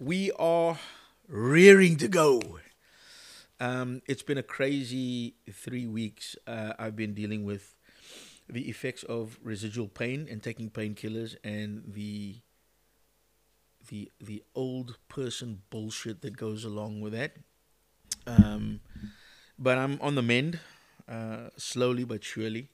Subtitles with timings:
[0.00, 0.78] we are
[1.28, 2.40] rearing to go.
[3.60, 6.34] Um, it's been a crazy three weeks.
[6.46, 7.76] Uh, I've been dealing with
[8.48, 12.36] the effects of residual pain and taking painkillers and the
[13.88, 17.32] the the old person bullshit that goes along with that.
[18.26, 18.80] Um,
[19.58, 20.60] but I'm on the mend,
[21.06, 22.70] uh, slowly but surely.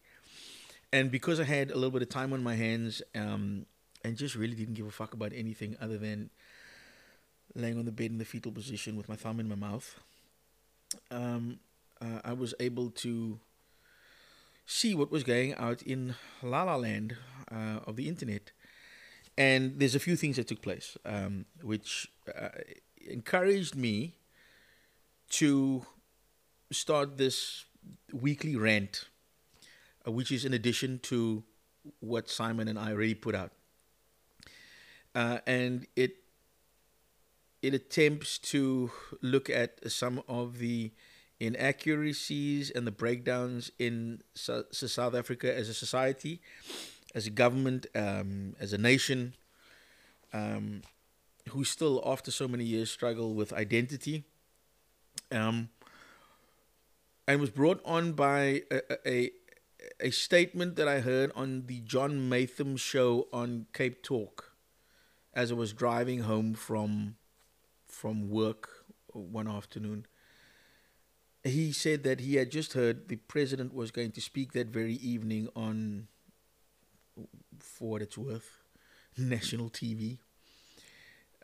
[0.92, 3.66] And because I had a little bit of time on my hands, um,
[4.04, 6.30] and just really didn't give a fuck about anything other than
[7.56, 9.98] laying on the bed in the fetal position with my thumb in my mouth,
[11.10, 11.58] um,
[12.00, 13.40] uh, I was able to
[14.66, 17.16] see what was going out in La La Land
[17.50, 18.52] uh, of the internet.
[19.38, 22.48] And there's a few things that took place, um, which uh,
[23.06, 24.14] encouraged me
[25.30, 25.84] to
[26.72, 27.64] start this
[28.12, 29.04] weekly rant,
[30.06, 31.44] uh, which is in addition to
[32.00, 33.52] what Simon and I already put out.
[35.14, 36.16] Uh, and it
[37.62, 38.90] it attempts to
[39.22, 40.92] look at some of the
[41.40, 46.40] inaccuracies and the breakdowns in South Africa as a society,
[47.14, 49.34] as a government, um, as a nation,
[50.32, 50.82] um,
[51.50, 54.24] who still, after so many years, struggle with identity.
[55.32, 55.70] Um,
[57.28, 59.30] and was brought on by a, a,
[60.00, 64.52] a statement that I heard on the John Maytham show on Cape Talk
[65.34, 67.16] as I was driving home from
[67.96, 68.68] from work
[69.12, 70.06] one afternoon.
[71.42, 74.94] He said that he had just heard the president was going to speak that very
[74.94, 76.08] evening on,
[77.58, 78.58] for what it's worth,
[79.16, 80.18] national TV.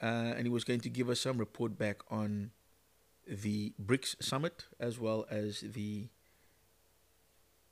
[0.03, 2.51] Uh, and he was going to give us some report back on
[3.27, 6.09] the BRICS summit as well as the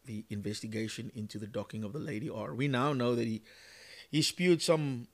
[0.06, 2.54] the investigation into the docking of the Lady R.
[2.54, 3.42] We now know that he
[4.10, 5.08] he spewed some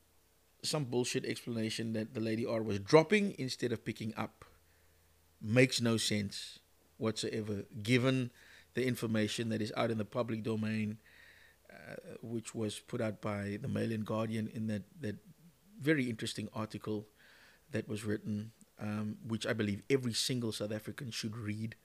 [0.67, 4.45] some bullshit explanation that the Lady R was dropping instead of picking up.
[5.41, 6.59] Makes no sense
[6.98, 8.31] whatsoever, given
[8.75, 10.99] the information that is out in the public domain,
[11.71, 15.16] uh, which was put out by the Mail and Guardian in that, that
[15.81, 17.06] very interesting article
[17.71, 21.76] that was written, um, which I believe every single South African should read.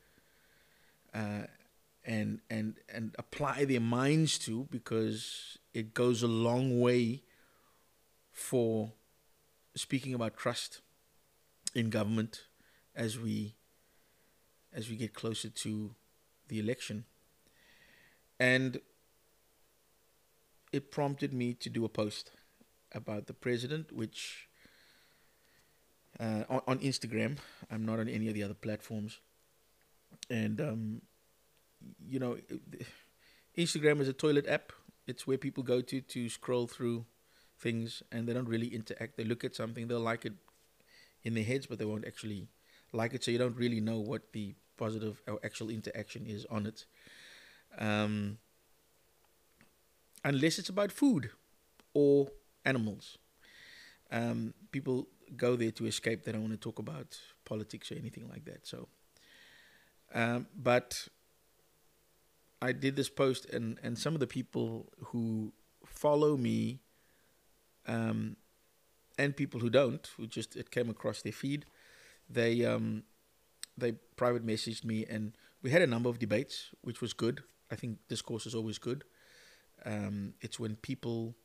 [1.14, 1.44] Uh,
[2.06, 7.22] and and and apply their minds to because it goes a long way
[8.42, 8.92] for
[9.76, 10.82] speaking about trust
[11.74, 12.48] in government
[12.96, 13.56] as we
[14.74, 15.96] as we get closer to
[16.48, 17.06] the election.
[18.40, 18.80] And
[20.72, 22.32] it prompted me to do a post
[22.94, 24.48] about the president which
[26.20, 27.38] uh, on, on Instagram.
[27.70, 29.20] I'm not on any of the other platforms.
[30.30, 31.02] And um,
[32.06, 32.38] you know
[33.58, 34.72] Instagram is a toilet app.
[35.08, 37.06] It's where people go to to scroll through
[37.62, 39.18] things and they don't really interact.
[39.18, 40.34] They look at something, they'll like it
[41.24, 42.48] in their heads, but they won't actually
[42.92, 43.24] like it.
[43.24, 46.86] So you don't really know what the positive or actual interaction is on it.
[47.78, 48.38] Um,
[50.24, 51.30] unless it's about food
[51.94, 52.32] or
[52.66, 53.18] animals.
[54.12, 55.08] Um, people
[55.38, 56.24] go there to escape.
[56.24, 58.68] They don't want to talk about politics or anything like that.
[58.68, 58.88] So,
[60.14, 61.08] um, but
[62.62, 65.54] I did this post, and and some of the people who
[65.86, 66.82] follow me
[67.88, 68.36] um,
[69.18, 71.66] and people who don't, who just it came across their feed,
[72.30, 73.04] they um,
[73.78, 77.44] they private messaged me, and we had a number of debates, which was good.
[77.72, 79.04] I think discourse is always good.
[79.86, 81.36] Um, it's when people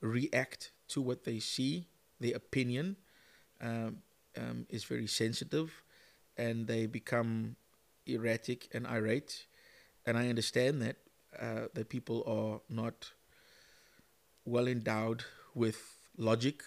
[0.00, 1.88] react to what they see,
[2.20, 2.96] their opinion
[3.60, 3.98] um,
[4.36, 5.82] um, is very sensitive,
[6.36, 7.56] and they become
[8.06, 9.46] erratic and irate.
[10.06, 10.96] And I understand that
[11.38, 13.12] uh, that people are not
[14.44, 15.24] well endowed
[15.54, 16.62] with logic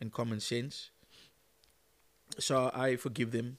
[0.00, 0.90] and common sense.
[2.38, 3.58] So I forgive them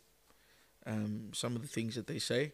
[0.86, 2.54] um, some of the things that they say.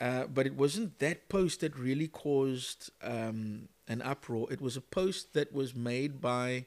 [0.00, 4.46] Uh, but it wasn't that post that really caused um, an uproar.
[4.52, 6.66] It was a post that was made by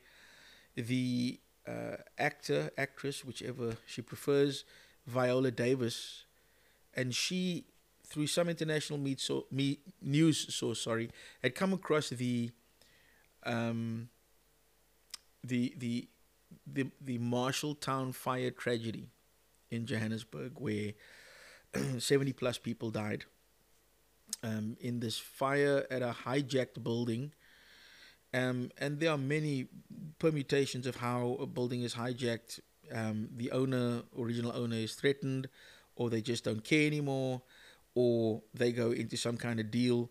[0.76, 4.66] the uh, actor, actress, whichever she prefers,
[5.06, 6.24] Viola Davis,
[6.96, 7.66] and she,
[8.04, 9.46] through some international meet so,
[10.02, 11.12] news source, sorry,
[11.44, 12.50] had come across the
[13.44, 14.10] um,
[15.44, 16.08] the the
[16.68, 19.10] the the Marshalltown fire tragedy
[19.72, 20.94] in Johannesburg, where
[22.00, 23.26] 70 plus people died
[24.44, 27.34] um, in this fire at a hijacked building.
[28.34, 29.68] Um, and there are many
[30.20, 32.60] permutations of how a building is hijacked.
[32.92, 35.48] Um, the owner, original owner, is threatened,
[35.96, 37.42] or they just don't care anymore,
[37.96, 40.10] or they go into some kind of deal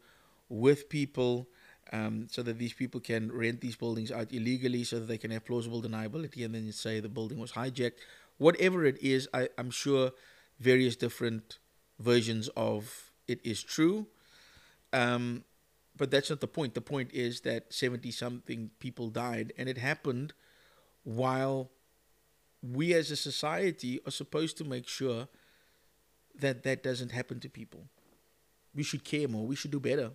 [0.49, 1.49] with people
[1.93, 5.31] um, so that these people can rent these buildings out illegally so that they can
[5.31, 7.99] have plausible deniability and then say the building was hijacked.
[8.39, 10.13] Whatever it is, I, I'm sure
[10.61, 11.59] various different
[11.99, 14.07] versions of it is true.
[14.93, 15.45] Um,
[15.97, 16.75] but that's not the point.
[16.75, 20.33] The point is that 70 something people died, and it happened
[21.03, 21.71] while
[22.63, 25.29] we as a society are supposed to make sure
[26.39, 27.85] that that doesn't happen to people.
[28.75, 29.47] We should care more.
[29.47, 30.13] We should do better.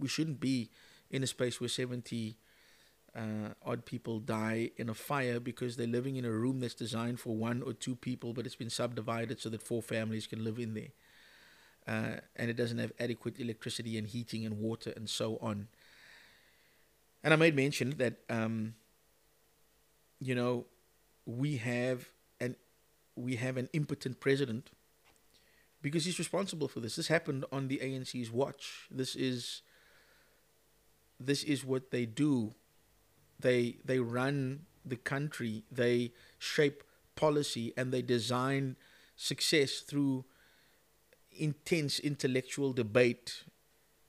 [0.00, 0.70] We shouldn't be
[1.10, 2.36] in a space where 70
[3.14, 3.20] uh,
[3.64, 7.36] odd people die in a fire because they're living in a room that's designed for
[7.36, 10.74] one or two people, but it's been subdivided so that four families can live in
[10.74, 10.90] there
[11.86, 15.68] uh, and it doesn't have adequate electricity and heating and water and so on.
[17.22, 18.74] And I made mention that, um,
[20.20, 20.66] you know,
[21.26, 22.10] we have
[22.40, 22.56] an
[23.16, 24.70] we have an impotent president
[25.82, 26.96] because he's responsible for this.
[26.96, 28.86] This happened on the ANC's watch.
[28.90, 29.62] This is
[31.20, 32.54] this is what they do.
[33.38, 35.64] They they run the country.
[35.70, 36.82] They shape
[37.14, 38.76] policy and they design
[39.14, 40.24] success through
[41.30, 43.44] intense intellectual debate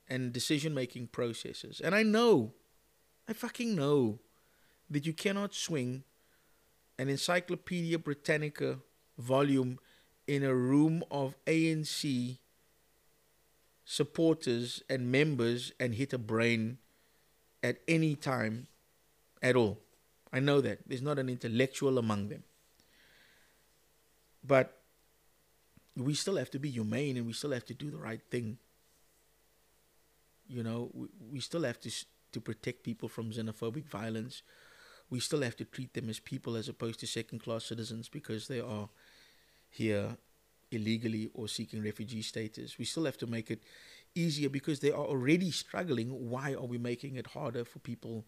[0.08, 1.82] and decision making processes.
[1.82, 2.54] And I know,
[3.28, 4.20] I fucking know
[4.90, 6.04] that you cannot swing
[6.98, 8.80] an Encyclopedia Britannica
[9.18, 9.80] volume
[10.28, 12.38] in a room of ANC
[13.86, 16.78] supporters and members and hit a brain
[17.64, 18.68] at any time
[19.42, 19.80] at all.
[20.34, 20.80] I know that.
[20.88, 22.44] There's not an intellectual among them.
[24.44, 24.78] But
[25.96, 28.58] we still have to be humane and we still have to do the right thing.
[30.48, 31.92] You know, we, we still have to
[32.32, 34.42] to protect people from xenophobic violence.
[35.10, 38.48] We still have to treat them as people as opposed to second class citizens because
[38.48, 38.88] they are
[39.70, 40.16] here
[40.72, 42.78] illegally or seeking refugee status.
[42.78, 43.62] We still have to make it
[44.16, 46.30] easier because they are already struggling.
[46.30, 48.26] Why are we making it harder for people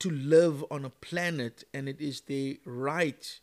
[0.00, 3.40] to live on a planet and it is their right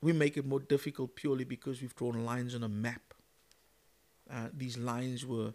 [0.00, 3.14] we make it more difficult purely because we've drawn lines on a map.
[4.30, 5.54] Uh, these lines were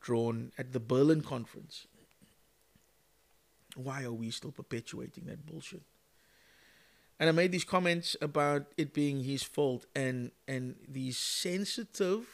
[0.00, 1.86] drawn at the Berlin conference.
[3.76, 5.82] Why are we still perpetuating that bullshit?
[7.20, 12.26] And I made these comments about it being his fault and and these sensitive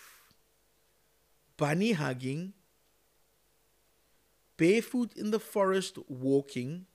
[1.56, 2.52] bunny hugging
[4.56, 6.86] barefoot in the forest walking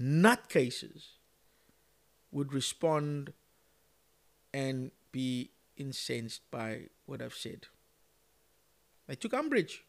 [0.00, 1.04] nutcases
[2.30, 3.32] would respond
[4.54, 7.66] and be incensed by what I've said.
[9.08, 9.84] I took umbrage.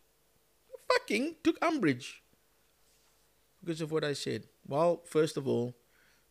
[0.88, 2.24] Fucking took umbrage
[3.64, 4.44] because of what I said.
[4.68, 5.76] Well, first of all,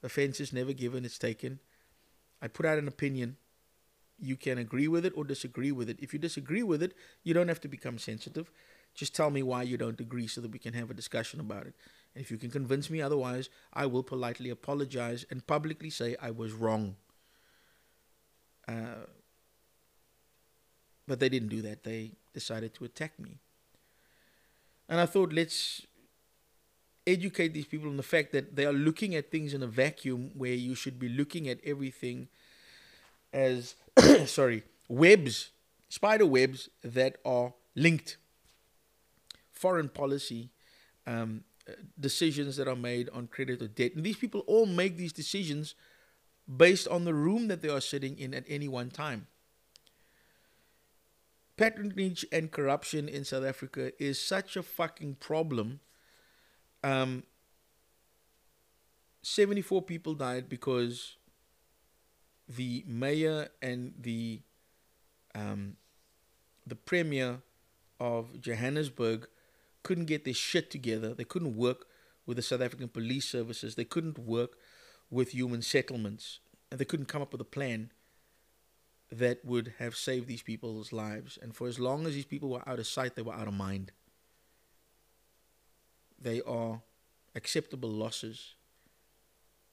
[0.02, 1.60] offense is never given, it's taken.
[2.40, 3.36] I put out an opinion.
[4.22, 5.98] You can agree with it or disagree with it.
[6.00, 8.50] If you disagree with it, you don't have to become sensitive.
[8.94, 11.66] Just tell me why you don't agree so that we can have a discussion about
[11.66, 11.74] it.
[12.14, 16.30] And if you can convince me otherwise, I will politely apologize and publicly say I
[16.30, 16.96] was wrong.
[18.68, 19.06] Uh,
[21.08, 21.82] but they didn't do that.
[21.84, 23.38] They decided to attack me.
[24.88, 25.82] And I thought, let's
[27.06, 30.30] educate these people on the fact that they are looking at things in a vacuum
[30.34, 32.28] where you should be looking at everything
[33.32, 33.74] as,
[34.26, 35.50] sorry, webs,
[35.88, 38.16] spider webs that are linked.
[39.52, 40.50] Foreign policy
[41.06, 41.44] um,
[41.98, 43.94] decisions that are made on credit or debt.
[43.94, 45.74] And these people all make these decisions
[46.56, 49.26] based on the room that they are sitting in at any one time.
[51.56, 55.80] Patronage and corruption in South Africa is such a fucking problem.
[56.82, 57.22] Um,
[59.22, 61.16] 74 people died because
[62.48, 64.42] the mayor and the
[65.34, 65.76] um,
[66.66, 67.42] the premier
[67.98, 69.28] of Johannesburg
[69.82, 71.14] couldn't get their shit together.
[71.14, 71.86] They couldn't work
[72.26, 73.74] with the South African police services.
[73.74, 74.56] They couldn't work
[75.10, 76.40] with human settlements.
[76.70, 77.90] And they couldn't come up with a plan
[79.10, 81.38] that would have saved these people's lives.
[81.40, 83.54] And for as long as these people were out of sight, they were out of
[83.54, 83.92] mind.
[86.20, 86.80] They are
[87.34, 88.54] acceptable losses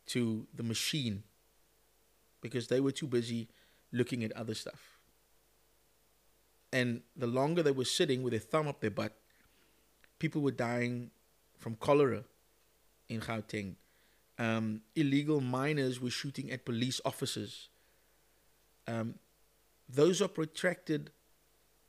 [0.08, 1.24] to the machine
[2.42, 3.48] because they were too busy
[3.92, 5.00] looking at other stuff.
[6.72, 9.16] And the longer they were sitting with their thumb up their butt,
[10.20, 11.12] people were dying
[11.58, 12.24] from cholera
[13.08, 13.76] in Gauteng.
[14.38, 17.70] Um, illegal miners were shooting at police officers.
[18.88, 19.16] Um,
[19.88, 21.12] those are protracted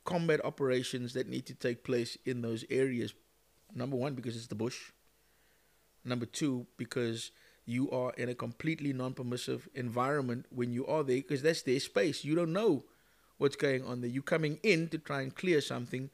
[0.03, 3.13] combat operations that need to take place in those areas.
[3.73, 4.91] Number one, because it's the bush.
[6.03, 7.31] Number two, because
[7.65, 11.79] you are in a completely non permissive environment when you are there, because that's their
[11.79, 12.23] space.
[12.23, 12.83] You don't know
[13.37, 14.09] what's going on there.
[14.09, 16.09] You're coming in to try and clear something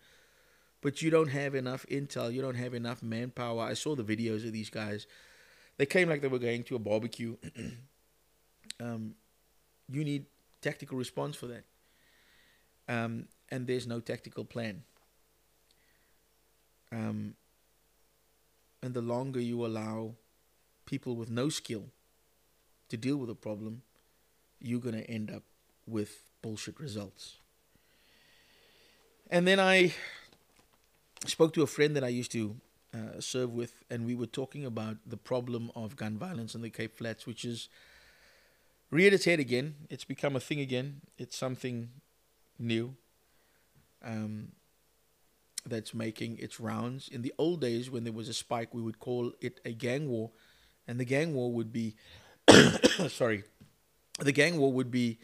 [0.81, 2.31] but you don't have enough intel.
[2.31, 3.61] You don't have enough manpower.
[3.63, 5.07] I saw the videos of these guys.
[5.77, 7.35] They came like they were going to a barbecue.
[8.79, 9.15] um,
[9.89, 10.25] you need
[10.61, 11.63] tactical response for that.
[12.87, 14.83] Um, and there's no tactical plan.
[16.91, 17.33] Um,
[18.81, 20.13] and the longer you allow
[20.87, 21.85] people with no skill
[22.89, 23.83] to deal with a problem,
[24.59, 25.43] you're going to end up
[25.85, 27.37] with bullshit results.
[29.29, 29.93] And then I
[31.25, 32.55] spoke to a friend that I used to
[32.93, 36.69] uh, serve with, and we were talking about the problem of gun violence in the
[36.69, 37.69] Cape Flats, which is
[38.89, 39.75] reared its head again.
[39.89, 41.01] It's become a thing again.
[41.17, 41.89] It's something
[42.57, 42.95] new
[44.03, 44.53] um,
[45.65, 47.09] that's making its rounds.
[47.09, 50.07] In the old days, when there was a spike, we would call it a gang
[50.07, 50.31] war,
[50.87, 51.95] and the gang war would be,
[53.09, 53.43] sorry,
[54.19, 55.19] the gang war would be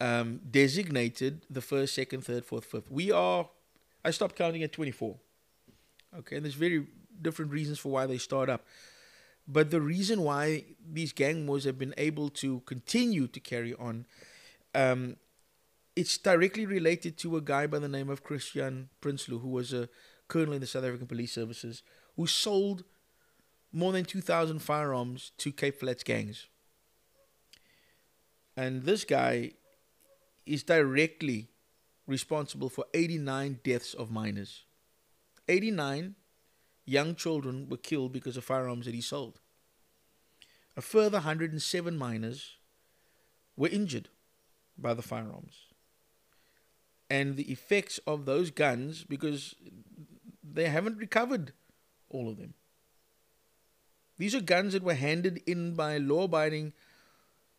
[0.00, 2.90] um, designated the first, second, third, fourth, fifth.
[2.90, 3.48] We are,
[4.04, 5.16] I stopped counting at 24.
[6.18, 6.86] Okay, and there's very
[7.20, 8.64] different reasons for why they start up.
[9.48, 14.06] But the reason why these gang wars have been able to continue to carry on,
[14.74, 15.16] um,
[15.94, 19.88] it's directly related to a guy by the name of Christian Prinsloo, who was a
[20.28, 21.82] colonel in the South African Police Services,
[22.16, 22.84] who sold
[23.76, 26.46] more than 2,000 firearms to Cape Flats gangs.
[28.56, 29.50] And this guy
[30.46, 31.48] is directly
[32.06, 34.64] responsible for 89 deaths of minors.
[35.46, 36.14] 89
[36.86, 39.40] young children were killed because of firearms that he sold.
[40.74, 42.56] A further 107 minors
[43.58, 44.08] were injured
[44.78, 45.54] by the firearms.
[47.10, 49.54] And the effects of those guns, because
[50.42, 51.52] they haven't recovered
[52.08, 52.54] all of them.
[54.18, 56.72] These are guns that were handed in by law abiding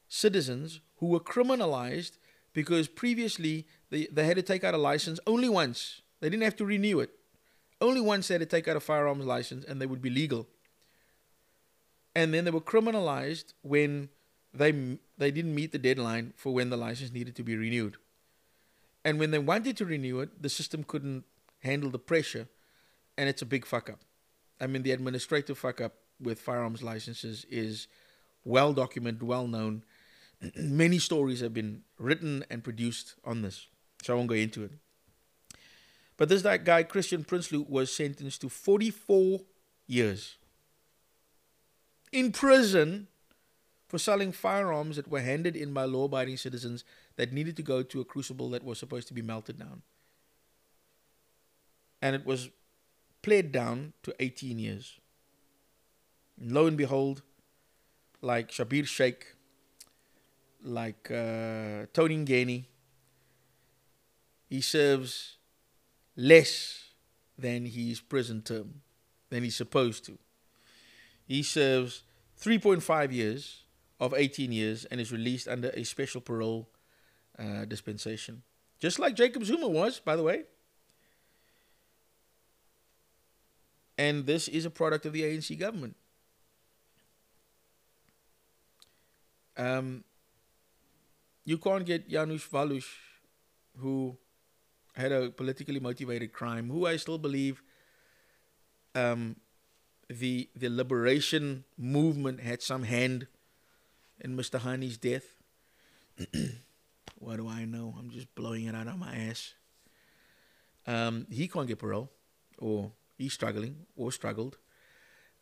[0.07, 2.17] citizens who were criminalized
[2.53, 6.01] because previously they, they had to take out a license only once.
[6.19, 7.11] They didn't have to renew it.
[7.79, 10.47] Only once they had to take out a firearms license and they would be legal.
[12.15, 14.09] And then they were criminalized when
[14.53, 17.97] they they didn't meet the deadline for when the license needed to be renewed.
[19.05, 21.23] And when they wanted to renew it, the system couldn't
[21.59, 22.47] handle the pressure,
[23.17, 23.99] and it's a big fuck up.
[24.59, 27.87] I mean, the administrative fuck up with firearms licenses is
[28.43, 29.83] well documented, well known,
[30.55, 33.67] many stories have been written and produced on this,
[34.03, 34.71] so I won't go into it.
[36.15, 39.41] But this that guy, Christian Prinsloo, was sentenced to 44
[39.85, 40.37] years
[42.11, 43.07] in prison
[43.87, 46.83] for selling firearms that were handed in by law abiding citizens
[47.15, 49.81] that needed to go to a crucible that was supposed to be melted down.
[52.01, 52.49] And it was
[53.21, 54.99] played down to 18 years.
[56.39, 57.23] And lo and behold,
[58.21, 59.23] like Schabir Shaik
[60.63, 62.65] like uh, Tony Yengeni,
[64.49, 65.37] he serves
[66.15, 66.85] less
[67.37, 68.81] than his prison term,
[69.29, 70.17] than he's supposed to.
[71.25, 72.03] He serves
[72.41, 73.63] 3.5 years
[73.99, 76.69] of 18 years and is released under a special parole
[77.37, 78.43] uh, dispensation.
[78.79, 80.43] Just like Jacob Zuma was, by the way.
[83.97, 85.95] And this is a product of the ANC government.
[89.57, 90.03] Um,
[91.45, 92.85] you can't get Janusz Walus,
[93.77, 94.17] who
[94.95, 97.61] had a politically motivated crime, who I still believe
[98.95, 99.35] um,
[100.09, 103.27] the the liberation movement had some hand
[104.19, 104.59] in Mr.
[104.59, 105.25] Hani's death.
[107.19, 107.95] what do I know?
[107.97, 109.53] I'm just blowing it out of my ass.
[110.85, 112.09] Um, he can't get parole,
[112.57, 114.57] or he's struggling, or struggled.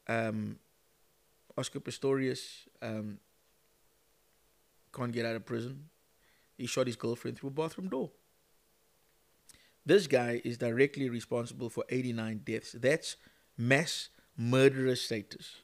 [0.07, 0.60] Um,
[1.57, 3.19] Oscar Pistorius um,
[4.96, 5.90] can't get out of prison.
[6.58, 8.12] He shot his girlfriend through a bathroom door.
[9.86, 12.72] This guy is directly responsible for 89 deaths.
[12.72, 13.18] That's
[13.58, 15.62] mass murderer status.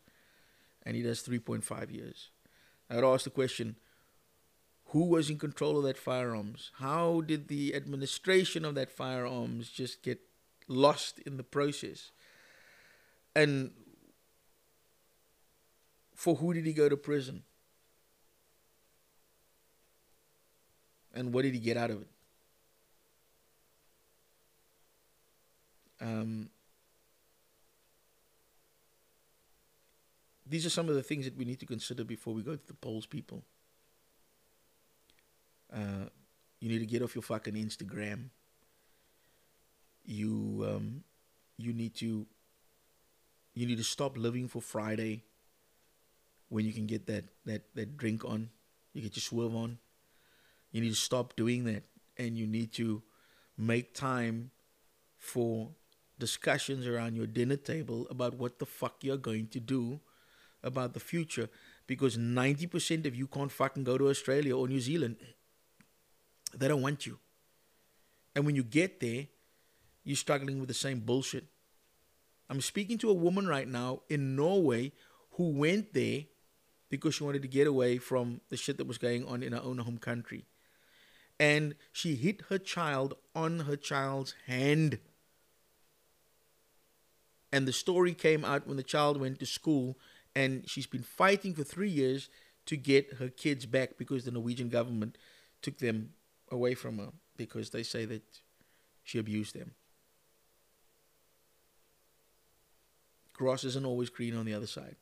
[0.83, 2.29] And he does 3.5 years.
[2.89, 3.77] I would ask the question
[4.91, 6.71] who was in control of that firearms?
[6.79, 10.19] How did the administration of that firearms just get
[10.67, 12.11] lost in the process?
[13.33, 13.71] And
[16.13, 17.43] for who did he go to prison?
[21.13, 22.07] And what did he get out of it?
[25.99, 26.49] Um,
[30.47, 32.67] these are some of the things that we need to consider before we go to
[32.67, 33.43] the polls, people.
[35.71, 36.09] Uh,
[36.59, 38.29] you need to get off your fucking Instagram.
[40.03, 41.03] You um,
[41.57, 42.25] you need to
[43.53, 45.23] you need to stop living for Friday
[46.49, 48.49] when you can get that that that drink on,
[48.93, 49.77] you get your swerve on.
[50.71, 51.83] You need to stop doing that
[52.17, 53.01] and you need to
[53.57, 54.51] make time
[55.17, 55.69] for
[56.19, 59.99] discussions around your dinner table about what the fuck you're going to do
[60.63, 61.49] about the future
[61.87, 65.17] because 90% of you can't fucking go to Australia or New Zealand.
[66.55, 67.17] They don't want you.
[68.35, 69.27] And when you get there,
[70.03, 71.45] you're struggling with the same bullshit.
[72.49, 74.91] I'm speaking to a woman right now in Norway
[75.31, 76.23] who went there
[76.89, 79.61] because she wanted to get away from the shit that was going on in her
[79.61, 80.45] own home country.
[81.41, 84.99] And she hit her child on her child's hand.
[87.51, 89.97] And the story came out when the child went to school,
[90.35, 92.29] and she's been fighting for three years
[92.67, 95.17] to get her kids back because the Norwegian government
[95.63, 96.11] took them
[96.51, 98.21] away from her because they say that
[99.03, 99.71] she abused them.
[103.33, 104.95] Grass isn't always green on the other side.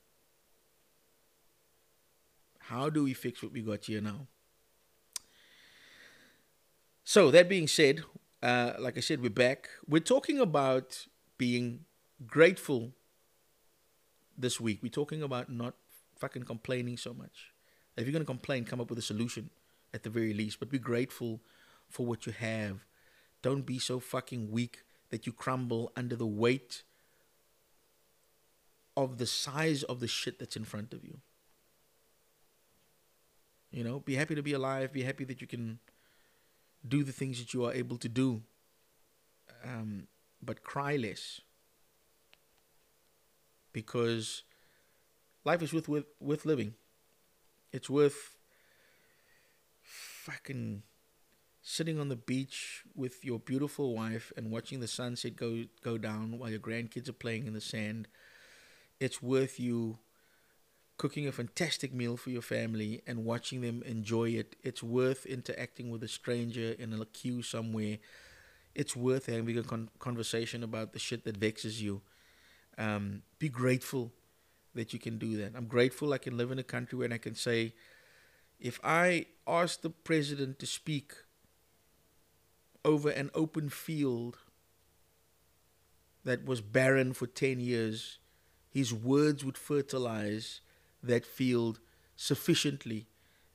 [2.60, 4.27] How do we fix what we got here now?
[7.10, 8.04] So, that being said,
[8.44, 9.68] uh, like I said, we're back.
[9.88, 11.08] We're talking about
[11.39, 11.86] being
[12.28, 12.92] grateful
[14.38, 14.84] this week.
[14.84, 15.74] We're talking about not
[16.20, 17.51] fucking complaining so much.
[17.98, 19.50] If you're going to complain, come up with a solution
[19.92, 21.42] at the very least, but be grateful
[21.88, 22.86] for what you have.
[23.42, 26.84] Don't be so fucking weak that you crumble under the weight
[28.96, 31.18] of the size of the shit that's in front of you.
[33.72, 34.94] You know, be happy to be alive.
[34.94, 35.80] Be happy that you can
[36.88, 38.42] do the things that you are able to do.
[39.64, 40.08] Um,
[40.42, 41.42] but cry less.
[43.74, 44.44] Because
[45.46, 46.76] life is worth, worth, worth living.
[47.72, 48.38] It's worth
[49.82, 50.84] fucking
[51.62, 56.40] sitting on the beach with your beautiful wife and watching the sunset go go down
[56.40, 58.08] while your grandkids are playing in the sand.
[59.00, 60.00] It's worth you
[61.00, 64.58] cooking a fantastic meal for your family and watching them enjoy it.
[64.62, 67.98] It's worth interacting with a stranger in a queue somewhere.
[68.75, 72.01] It's worth having a con- conversation about the shit that vexes you.
[72.77, 74.12] Um, be grateful
[74.75, 75.53] that you can do that.
[75.56, 77.74] I'm grateful I can live in a country where I can say,
[78.60, 81.13] if I ask the president to speak
[82.84, 84.38] over an open field
[86.26, 88.19] that was barren for 10 years,
[88.69, 90.60] his words would fertilize
[91.04, 91.80] that field
[92.16, 93.08] sufficiently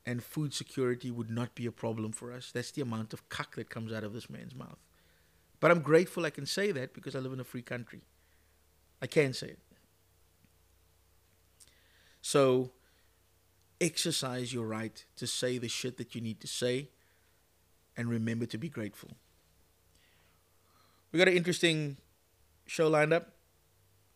[0.06, 2.50] and food security would not be a problem for us.
[2.52, 4.78] That's the amount of cuck that comes out of this man's mouth.
[5.60, 8.02] But I'm grateful I can say that because I live in a free country.
[9.00, 9.58] I can say it.
[12.20, 12.72] So
[13.80, 16.88] exercise your right to say the shit that you need to say
[17.96, 19.10] and remember to be grateful.
[21.12, 21.98] We got an interesting
[22.66, 23.32] show lined up.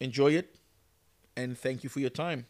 [0.01, 0.59] Enjoy it
[1.37, 2.47] and thank you for your time.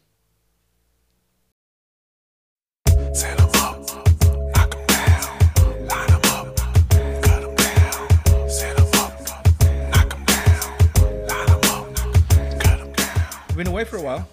[13.59, 14.25] Been away for a while.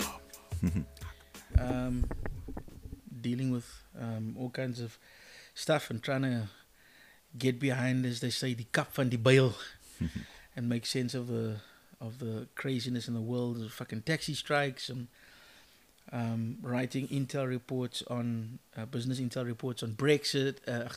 [1.59, 2.09] um,
[3.21, 3.69] dealing with
[4.01, 4.99] um, all kinds of
[5.53, 6.49] stuff and trying to
[7.37, 9.55] get behind, as they say, the cup van die bail
[10.57, 11.57] and make sense of the
[12.01, 15.09] of the craziness in the world, the fucking taxi strikes and
[16.12, 20.59] um, writing intel reports on uh, business intel reports on Brexit.
[20.69, 20.89] Uh,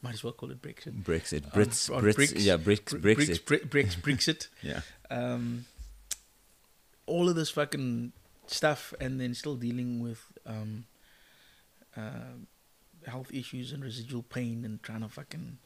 [0.00, 1.02] might as well call it Brexit.
[1.02, 2.32] Brexit, On- Brits, on Brits, bricks.
[2.34, 4.46] yeah, Brits, Br- Brexit, Bricks, Bri- Bricks, Brexit.
[4.62, 5.64] yeah, um,
[7.08, 8.12] all of this fucking
[8.46, 10.84] stuff, and then still dealing with um,
[11.96, 12.36] uh,
[13.06, 15.58] health issues and residual pain, and trying to fucking.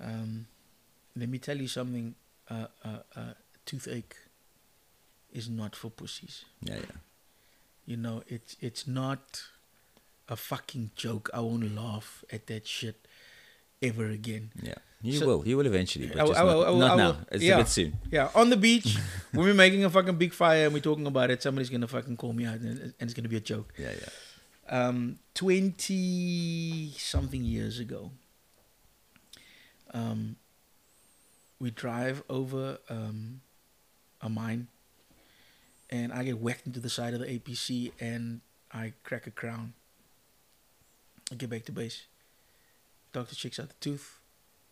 [0.00, 0.46] Um,
[1.16, 2.14] let me tell you something.
[2.48, 3.34] Uh, uh, uh,
[3.66, 4.16] toothache
[5.32, 6.44] is not for pussies.
[6.62, 7.00] yeah, yeah.
[7.84, 9.42] You know, it's it's not
[10.28, 11.30] a fucking joke.
[11.32, 13.07] I won't laugh at that shit
[13.82, 14.50] ever again.
[14.62, 15.46] Yeah, you So- will.
[15.46, 17.16] You will eventually, but I just I not, I not now.
[17.30, 17.54] It's yeah.
[17.54, 17.98] a bit soon.
[18.10, 18.96] Yeah, on the beach,
[19.32, 22.16] when we're making a fucking big fire and we're talking about it, somebody's gonna fucking
[22.16, 23.72] call me out and, and it's gonna be a joke.
[23.78, 24.08] Yeah, yeah.
[24.70, 28.10] Um, twenty something years ago,
[29.94, 30.36] um,
[31.58, 33.40] we drive over um,
[34.20, 34.68] a mine,
[35.90, 38.40] and I get whacked into the side of the APC, and
[38.72, 39.72] I crack a crown.
[41.32, 42.06] I get back to base.
[43.12, 44.18] Doctor checks out the tooth,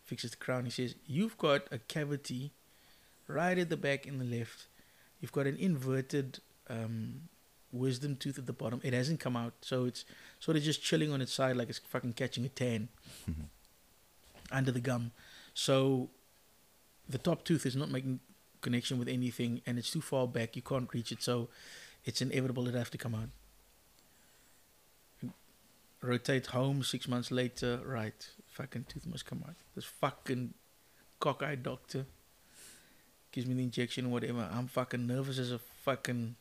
[0.04, 0.64] fixes the crown.
[0.64, 2.52] He says, "You've got a cavity
[3.28, 4.66] right at the back in the left.
[5.20, 7.22] You've got an inverted um,
[7.72, 8.80] wisdom tooth at the bottom.
[8.84, 10.04] It hasn't come out, so it's
[10.40, 12.88] sort of just chilling on its side like it's fucking catching a tan
[14.52, 15.12] under the gum.
[15.54, 16.10] So
[17.08, 18.20] the top tooth is not making
[18.60, 20.56] connection with anything, and it's too far back.
[20.56, 21.48] You can't reach it, so
[22.04, 23.28] it's inevitable it have to come out.
[26.06, 27.80] Rotate home six months later.
[27.84, 29.54] Right, fucking tooth must come out.
[29.74, 30.54] This fucking
[31.20, 32.06] cockeyed doctor
[33.32, 34.48] gives me the injection, whatever.
[34.52, 36.36] I'm fucking nervous as a fucking.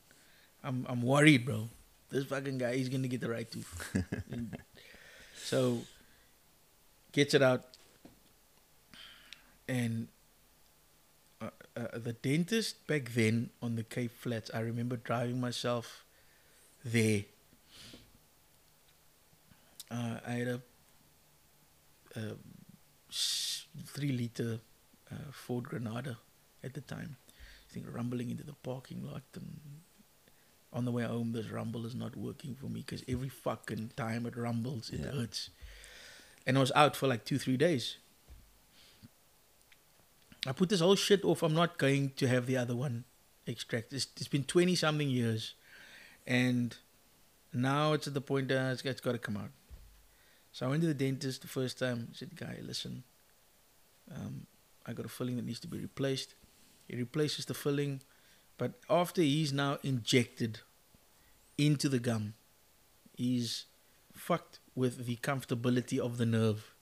[0.63, 1.69] I'm I'm worried, bro.
[2.09, 3.95] This fucking guy, he's gonna get the right tooth.
[5.45, 5.81] So
[7.11, 7.65] gets it out,
[9.67, 10.07] and
[11.39, 16.03] uh, uh, the dentist back then on the Cape Flats, I remember driving myself
[16.83, 17.25] there.
[19.91, 20.61] Uh, I had a
[23.85, 24.59] three liter
[25.11, 26.17] uh, Ford Granada
[26.63, 27.17] at the time.
[27.69, 29.59] I think rumbling into the parking lot and
[30.73, 34.25] on the way home this rumble is not working for me because every fucking time
[34.25, 35.11] it rumbles it Yeah.
[35.11, 35.49] hurts.
[36.47, 37.97] And I was out for like two, three days.
[40.47, 41.41] I put this whole shit off.
[41.41, 43.03] I'm not going to have the other one
[43.47, 43.95] extracted.
[43.97, 45.55] It's, it's been 20 something years.
[46.27, 46.75] And
[47.51, 49.49] now it's at the point that it's, it's got to come out.
[50.55, 52.07] So I went to the dentist the first time.
[52.09, 53.03] I said, Guy, listen,
[54.09, 54.47] um,
[54.85, 56.33] I got a filling that needs to be replaced.
[56.87, 57.99] He replaces the filling.
[58.57, 60.61] But after he's now injected
[61.57, 62.35] into the gum,
[63.17, 63.65] he's
[64.13, 66.73] fucked with the comfortability of the nerve.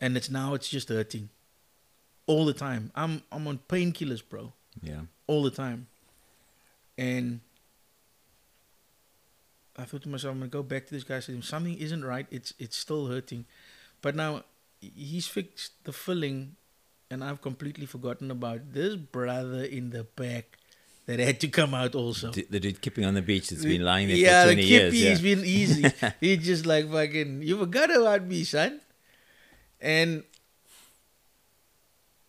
[0.00, 1.28] And it's now it's just hurting.
[2.26, 2.92] All the time.
[2.94, 5.02] I'm I'm on painkillers, bro Yeah.
[5.26, 5.86] all the time.
[6.96, 7.40] And
[9.78, 11.16] I thought to myself, I'm gonna go back to this guy.
[11.16, 12.26] I said, something isn't right.
[12.30, 13.44] It's it's still hurting,
[14.00, 14.44] but now
[14.80, 16.56] he's fixed the filling,
[17.10, 20.58] and I've completely forgotten about this brother in the back
[21.06, 22.30] that had to come out also.
[22.30, 24.68] D- the dude keeping on the beach that's been lying there yeah, for 20 the
[24.68, 25.02] years.
[25.02, 25.10] Yeah.
[25.10, 25.92] has been easy.
[26.20, 27.42] He's just like fucking.
[27.42, 28.80] You forgot about me, son.
[29.80, 30.24] And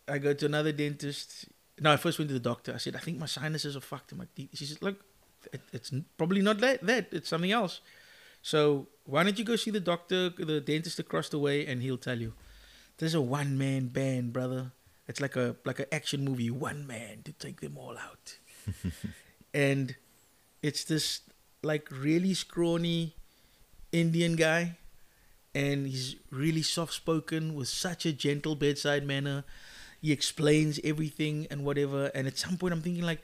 [0.06, 1.46] I go to another dentist.
[1.80, 2.72] No, I first went to the doctor.
[2.74, 4.12] I said, I think my sinuses are fucked.
[4.12, 4.50] in my teeth.
[4.54, 5.04] She said, look,
[5.52, 6.84] it, it's probably not that.
[6.86, 7.80] That it's something else.
[8.42, 11.98] So why don't you go see the doctor, the dentist across the way, and he'll
[11.98, 12.34] tell you.
[12.98, 14.72] There's a one man band, brother.
[15.06, 16.50] It's like a like an action movie.
[16.50, 18.38] One man to take them all out,
[19.54, 19.94] and
[20.62, 21.20] it's this
[21.62, 23.14] like really scrawny
[23.92, 24.76] Indian guy,
[25.54, 29.44] and he's really soft spoken with such a gentle bedside manner.
[30.00, 32.06] He explains everything and whatever.
[32.14, 33.22] And at some point, I'm thinking like,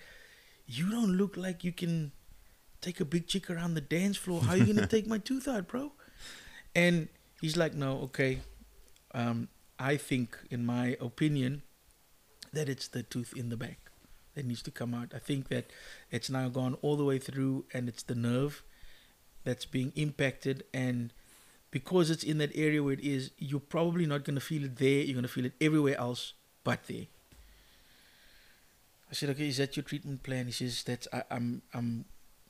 [0.67, 2.13] you don't look like you can
[2.81, 4.43] take a big chick around the dance floor.
[4.43, 5.93] How you gonna take my tooth out, bro?
[6.75, 7.09] And
[7.41, 8.41] he's like, no, okay.
[9.13, 9.49] Um,
[9.79, 11.63] I think, in my opinion,
[12.53, 13.91] that it's the tooth in the back
[14.35, 15.13] that needs to come out.
[15.15, 15.67] I think that
[16.11, 18.63] it's now gone all the way through, and it's the nerve
[19.45, 20.65] that's being impacted.
[20.73, 21.13] And
[21.71, 24.77] because it's in that area where it is, you're probably not going to feel it
[24.77, 25.03] there.
[25.03, 26.33] You're going to feel it everywhere else
[26.65, 27.07] but there.
[29.15, 30.47] I said, okay, is that your treatment plan?
[30.47, 32.05] He says, that's, I, I'm, I'm,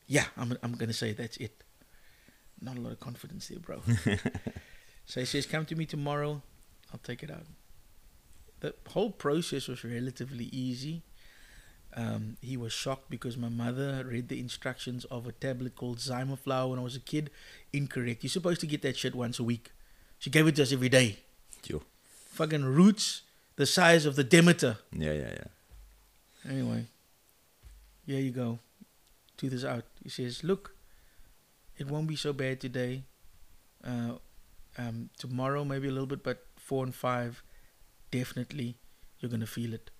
[0.06, 1.62] yeah, I'm, I'm going to say that's it.
[2.58, 3.82] Not a lot of confidence there, bro.
[5.04, 6.40] so he says, come to me tomorrow.
[6.90, 7.44] I'll take it out.
[8.60, 11.02] The whole process was relatively easy.
[11.94, 16.70] Um, he was shocked because my mother read the instructions of a tablet called Zymafluor
[16.70, 17.28] when I was a kid
[17.74, 18.24] incorrect.
[18.24, 19.70] You're supposed to get that shit once a week.
[20.18, 21.18] She gave it to us every day.
[21.62, 21.82] Sure.
[22.30, 23.20] Fucking roots
[23.56, 24.78] the size of the Demeter.
[24.96, 25.44] Yeah, yeah, yeah.
[26.48, 26.86] Anyway,
[28.06, 28.58] here you go.
[29.36, 29.84] Tooth is out.
[30.02, 30.74] He says, Look,
[31.76, 33.04] it won't be so bad today.
[33.82, 34.14] Uh,
[34.78, 37.42] um, tomorrow, maybe a little bit, but four and five,
[38.10, 38.76] definitely
[39.20, 39.90] you're going to feel it.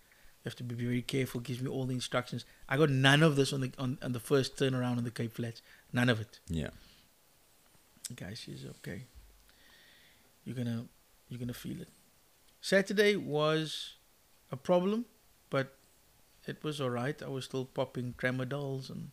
[0.42, 1.40] You have to be very careful.
[1.40, 2.44] Gives me all the instructions.
[2.68, 5.32] I got none of this on the on, on the first turnaround on the Cape
[5.32, 5.62] Flats.
[5.92, 6.40] None of it.
[6.48, 6.68] Yeah.
[8.08, 9.04] The guy says, "Okay,
[10.44, 10.84] you're gonna
[11.28, 11.88] you're gonna feel it."
[12.60, 13.94] Saturday was
[14.52, 15.06] a problem,
[15.48, 15.78] but
[16.46, 17.20] it was all right.
[17.22, 19.10] I was still popping tramadols and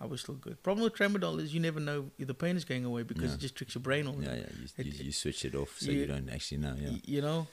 [0.00, 0.62] I was still good.
[0.62, 3.34] Problem with tramadol is you never know if the pain is going away because Yeah.
[3.34, 4.38] it just tricks your brain all the Yeah, time.
[4.38, 4.56] yeah.
[4.60, 6.74] You, It- you, you switch it off so you- you don't actually know.
[6.78, 6.96] Yeah.
[7.04, 7.46] You know,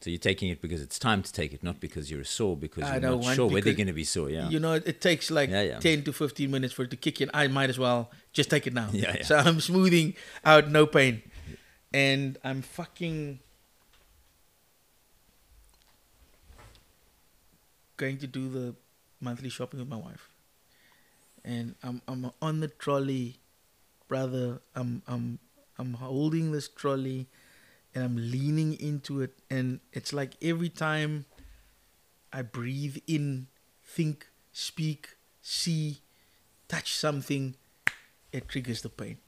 [0.00, 2.84] So you're taking it because it's time to take it, not because you're sore, because
[2.84, 4.30] I you're don't not sure whether you're going to be sore.
[4.30, 4.48] Yeah.
[4.48, 5.80] you know, it, it takes like Yeah, yeah.
[5.80, 7.28] 10 to 15 minutes for it to kick in.
[7.34, 8.90] I might as well just take it now.
[8.92, 9.22] Yeah, yeah.
[9.24, 11.22] So I'm smoothing out no pain.
[11.92, 13.40] And I'm fucking
[17.98, 18.74] going to do the
[19.20, 20.30] monthly shopping with my wife.
[21.44, 23.36] And I'm I'm on the trolley,
[24.08, 24.62] brother.
[24.74, 25.38] I'm I'm
[25.78, 27.26] I'm holding this trolley
[27.94, 31.26] and I'm leaning into it and it's like every time
[32.32, 33.48] I breathe in,
[33.82, 35.98] think, speak, see,
[36.68, 37.56] touch something,
[38.32, 39.18] it triggers the pain.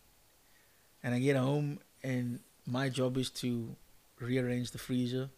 [1.02, 3.74] And I get home, and my job is to
[4.20, 5.30] rearrange the freezer.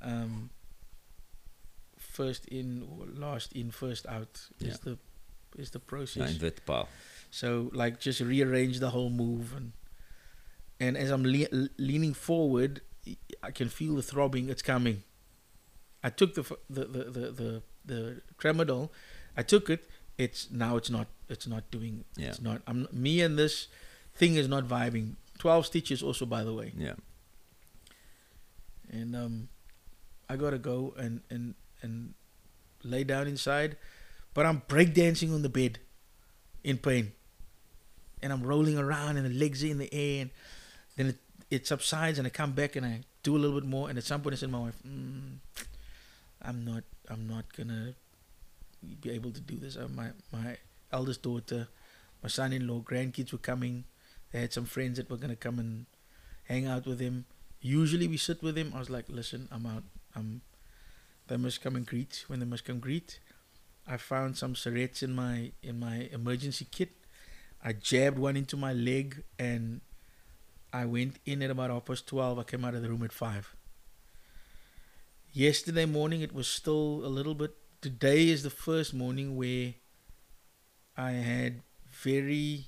[0.00, 0.50] Um,
[2.14, 4.98] first in, or last in, first out is the
[5.62, 6.38] is the Yeah, process.
[7.30, 9.72] So like just rearrange the whole move and
[10.80, 12.80] and as I'm le- leaning forward,
[13.42, 14.48] I can feel the throbbing.
[14.52, 15.02] It's coming.
[16.02, 16.42] I took the
[16.76, 17.50] the the the, the
[17.90, 18.00] the
[18.38, 18.90] tramadol.
[19.36, 19.82] I took it.
[20.18, 22.28] It's now it's not it's not doing Yeah.
[22.30, 23.68] it's not I'm me and this
[24.14, 25.16] thing is not vibing.
[25.38, 26.72] Twelve stitches also by the way.
[26.76, 26.94] Yeah.
[28.90, 29.48] And um
[30.28, 32.14] I gotta go and and and
[32.82, 33.76] lay down inside.
[34.34, 35.78] But I'm breakdancing on the bed
[36.64, 37.12] in pain.
[38.22, 40.30] And I'm rolling around and the legs are in the air and
[40.96, 41.18] then it,
[41.50, 44.04] it subsides and I come back and I do a little bit more and at
[44.04, 45.36] some point I said to my wife, mm,
[46.42, 47.94] I'm not I'm not gonna
[49.00, 49.76] be able to do this.
[49.76, 50.56] Uh, my my
[50.92, 51.68] eldest daughter,
[52.22, 53.84] my son-in-law, grandkids were coming.
[54.32, 55.86] They had some friends that were gonna come and
[56.44, 57.24] hang out with him.
[57.60, 58.72] Usually we sit with him.
[58.74, 59.84] I was like, listen, I'm out.
[60.14, 60.42] I'm.
[61.28, 63.18] They must come and greet when they must come greet.
[63.86, 66.92] I found some syringes in my in my emergency kit.
[67.62, 69.80] I jabbed one into my leg and
[70.72, 72.38] I went in at about half past twelve.
[72.38, 73.54] I came out of the room at five.
[75.32, 77.56] Yesterday morning it was still a little bit.
[77.80, 79.74] Today is the first morning where
[80.96, 82.66] I had very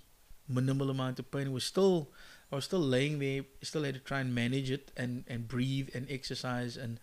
[0.49, 1.49] minimal amount of pain.
[1.49, 2.11] It was still
[2.51, 5.88] I was still laying there, still had to try and manage it and, and breathe
[5.95, 7.01] and exercise and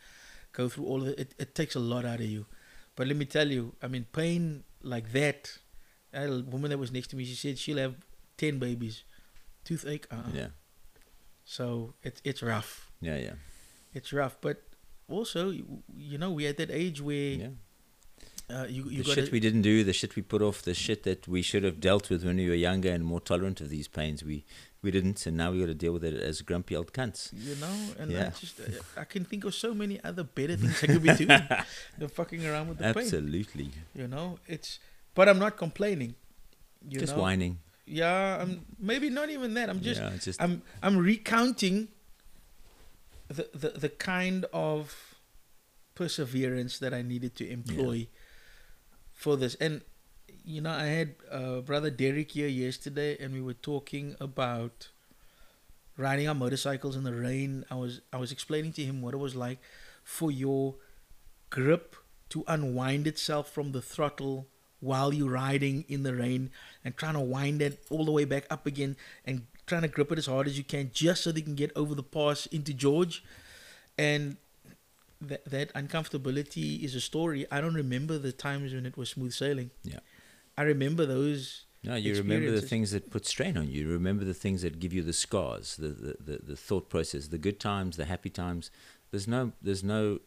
[0.54, 1.20] go through all of it.
[1.20, 1.36] it.
[1.38, 2.46] It takes a lot out of you.
[2.96, 5.58] But let me tell you, I mean, pain like that.
[6.13, 7.96] A woman that was next to me, she said she'll have
[8.38, 9.04] 10 babies.
[9.66, 10.30] Toothache, uh-uh.
[10.34, 10.48] Yeah.
[11.46, 12.92] So it, it's rough.
[13.02, 13.18] Yeah.
[13.18, 13.34] Yeah.
[13.94, 14.38] It's rough.
[14.42, 14.62] But
[15.10, 17.48] also, you, you know, we're at that age where Yeah.
[18.50, 20.74] uh, you, you the got shit we didn't do, the shit we put off, the
[20.74, 23.70] shit that we should have dealt with when we were younger and more tolerant of
[23.70, 24.46] these pains, we
[24.84, 27.32] we didn't, and now we got to deal with it as grumpy old cunts.
[27.34, 28.60] You know, and I just
[28.98, 31.28] I can think of so many other better things I could be doing
[31.98, 33.04] than fucking around with the pain.
[33.04, 34.80] Absolutely, You know, it's
[35.15, 36.15] but I'm not complaining.
[36.88, 37.22] You just know?
[37.22, 37.60] whining.
[37.86, 39.69] Yeah, I'm maybe not even that.
[39.69, 41.88] I'm just yeah, just I'm I'm recounting
[43.30, 45.15] the, the the kind of
[45.96, 48.08] perseverance that I needed to employ
[49.12, 49.56] for this.
[49.56, 49.82] And
[50.45, 54.89] you know, I had uh, brother Derek here yesterday, and we were talking about
[55.97, 57.65] riding our motorcycles in the rain.
[57.71, 59.60] I was I was explaining to him what it was like
[60.03, 60.75] for your
[61.49, 61.95] grip
[62.29, 64.47] to unwind itself from the throttle
[64.79, 66.49] while you're riding in the rain
[66.84, 70.12] and trying to wind it all the way back up again and trying to grip
[70.12, 72.73] it as hard as you can just so they can get over the pass into
[72.73, 73.23] George.
[73.97, 74.38] And
[75.21, 77.45] that that uncomfortability is a story.
[77.49, 79.71] I don't remember the times when it was smooth sailing.
[79.84, 79.99] Yeah.
[80.58, 83.84] I remember those No, you remember the things that put strain on you.
[83.86, 87.28] You remember the things that give you the scars, the, the, the, the thought process,
[87.28, 88.72] the good times, the happy times.
[89.12, 90.20] There's no there's no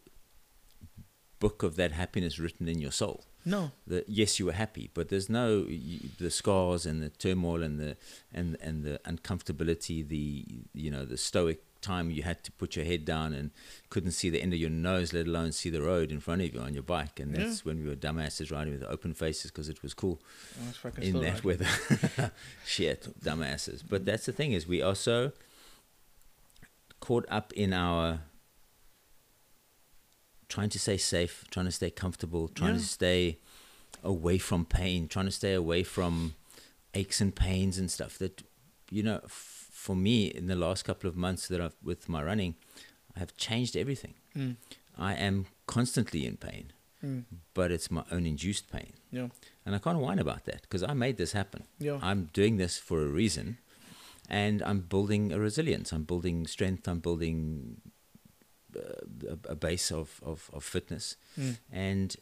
[1.38, 3.24] book of that happiness written in your soul.
[3.44, 3.70] no.
[3.86, 7.78] The, yes, you were happy, but there's no y the scars and the turmoil and
[7.78, 7.96] the
[8.32, 12.84] and and the uncomfortability, the you know the stoic time you had to put your
[12.84, 13.50] head down and
[13.90, 16.52] couldn't see the end of your nose, let alone see the road in front of
[16.54, 17.20] you on your bike.
[17.20, 20.20] And that's when we were dumbasses riding with open faces because it was cool
[20.66, 21.66] was in that weather.
[22.66, 23.82] Shit, dumbasses.
[23.88, 25.32] But that's the thing is we are so
[27.00, 28.20] caught up in our
[30.48, 32.80] trying to stay safe, trying to stay comfortable, trying Yeah.
[32.80, 33.38] to stay
[34.02, 36.34] away from pain, trying to stay away from
[36.94, 38.42] aches and pains and stuff that
[38.90, 39.20] you know
[39.76, 42.54] for me in the last couple of months that I've with my running
[43.14, 44.14] I have changed everything.
[44.36, 44.56] Mm,
[44.98, 46.72] I am constantly in pain,
[47.04, 48.92] mm, but it's my own induced pain.
[49.10, 49.28] yeah.
[49.64, 51.64] And I can't whine about that because I made this happen.
[51.78, 51.98] Yeah.
[52.00, 53.58] I'm doing this for a reason
[54.28, 55.92] and I'm building a resilience.
[55.92, 56.86] I'm building strength.
[56.86, 57.80] I'm building
[58.76, 61.16] uh, a, a base of, of, of fitness.
[61.38, 61.56] Mm.
[61.72, 62.16] And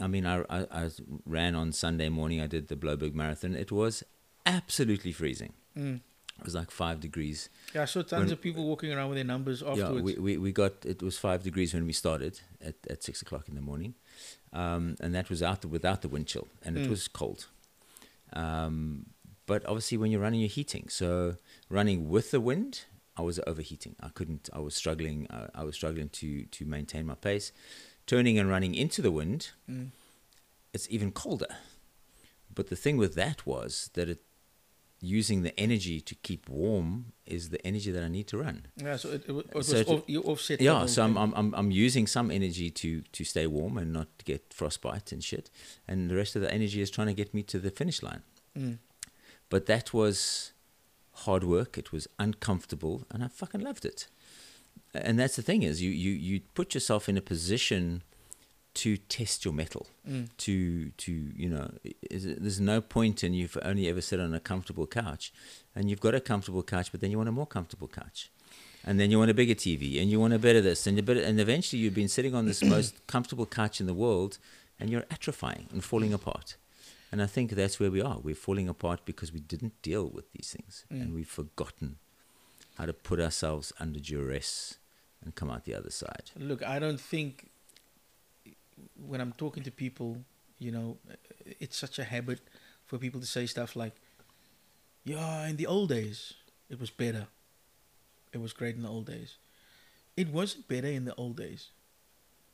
[0.00, 0.90] I mean, I, I, I
[1.26, 2.40] ran on Sunday morning.
[2.40, 3.54] I did the Blouberg Marathon.
[3.54, 4.02] It was
[4.46, 5.52] absolutely freezing.
[5.76, 6.00] Mm.
[6.40, 7.48] It was like five degrees.
[7.74, 9.94] Yeah, I saw tons When- of people walking around with their numbers afterwards.
[9.96, 13.20] Yeah, we, we, we got it was five degrees when we started at, at six
[13.22, 13.94] o'clock in the morning,
[14.52, 16.90] um, and that was out the, without the wind chill, and it Mm.
[16.90, 17.46] was cold.
[18.32, 19.06] Um,
[19.46, 20.88] but obviously, when you're running, you're heating.
[20.88, 21.36] So
[21.68, 22.84] running with the wind,
[23.16, 23.96] I was overheating.
[24.00, 24.48] I couldn't.
[24.52, 25.26] I was struggling.
[25.28, 27.52] Uh, I was struggling to to maintain my pace.
[28.06, 29.88] Turning and running into the wind, Mm.
[30.72, 31.52] it's even colder.
[32.54, 34.20] But the thing with that was that it
[35.00, 38.66] using the energy to keep warm is the energy that I need to run.
[38.76, 40.60] Yeah, so it, it, it was So off, you offset.
[40.60, 41.16] Yeah, so I'm.
[41.16, 45.24] I'm I'm I'm using some energy to to stay warm and not get frostbite and
[45.24, 45.50] shit,
[45.88, 48.22] and the rest of the energy is trying to get me to the finish line.
[48.58, 48.78] Mm.
[49.48, 50.52] But that was
[51.12, 51.78] hard work.
[51.78, 54.06] It was uncomfortable, and I fucking loved it.
[54.92, 58.02] And that's the thing is, you you you put yourself in a position
[58.74, 59.86] to test your mettle.
[60.08, 60.28] Mm.
[60.38, 61.70] To to you know,
[62.10, 65.32] is, there's no point in you've only ever sat on a comfortable couch,
[65.74, 68.30] and you've got a comfortable couch, but then you want a more comfortable couch.
[68.82, 71.02] And then you want a bigger TV, and you want a better this, and a
[71.02, 74.38] better, and eventually you've been sitting on this most comfortable couch in the world,
[74.78, 76.56] and you're atrophying and falling apart.
[77.12, 78.18] And I think that's where we are.
[78.20, 81.02] We're falling apart because we didn't deal with these things Mm.
[81.02, 81.96] and we've forgotten
[82.78, 84.78] how to put ourselves under duress
[85.22, 86.30] and come out the other side.
[86.38, 87.50] Look, I don't think
[88.96, 90.18] when I'm talking to people,
[90.58, 90.98] you know,
[91.58, 92.40] it's such a habit
[92.86, 93.94] for people to say stuff like,
[95.04, 96.34] "Yeah, in the old days,
[96.68, 97.28] it was better.
[98.32, 99.36] It was great in the old days."
[100.16, 101.70] It wasn't better in the old days.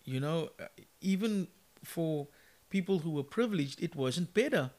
[0.05, 0.67] You know, uh,
[1.01, 1.49] even
[1.83, 2.29] for
[2.71, 4.71] people who were privileged, it wasn't better.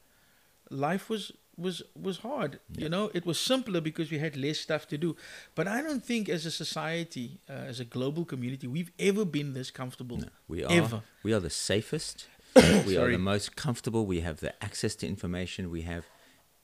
[0.69, 2.60] Life was was was hard.
[2.72, 2.84] Yeah.
[2.84, 5.15] You know, it was simpler because we had less stuff to do.
[5.56, 9.54] But I don't think, as a society, uh, as a global community, we've ever been
[9.54, 10.17] this comfortable.
[10.17, 11.02] No, we are Ever.
[11.24, 12.28] we are the safest.
[12.86, 14.06] we are the most comfortable.
[14.06, 15.70] We have the access to information.
[15.70, 16.06] We have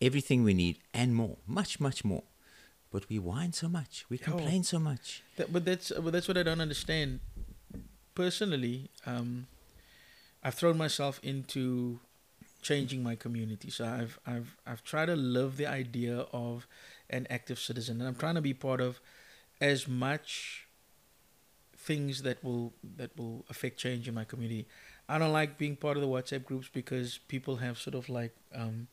[0.01, 2.23] everything we need and more, much, much more.
[2.91, 4.05] But we whine so much.
[4.09, 4.23] We Oh.
[4.31, 5.23] complain so much.
[5.37, 7.19] That, but that's but that's what I don't understand.
[8.15, 9.47] Personally, um,
[10.43, 11.99] I've thrown myself into
[12.63, 13.69] changing my community.
[13.69, 16.67] So I've I've I've tried to live the idea of
[17.09, 18.99] an active citizen, and I'm trying to be part of
[19.61, 20.67] as much
[21.77, 24.67] things that will that will affect change in my community.
[25.09, 28.33] I don't like being part of the WhatsApp groups because people have sort of like
[28.55, 28.87] um,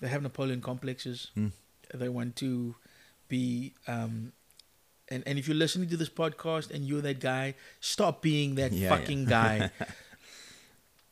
[0.00, 1.30] they have Napoleon complexes.
[1.34, 1.48] Hmm.
[1.92, 2.74] They want to
[3.28, 4.32] be um,
[5.08, 8.72] and and if you're listening to this podcast and you're that guy, stop being that
[8.72, 8.96] Yeah, yeah.
[8.96, 9.70] fucking guy.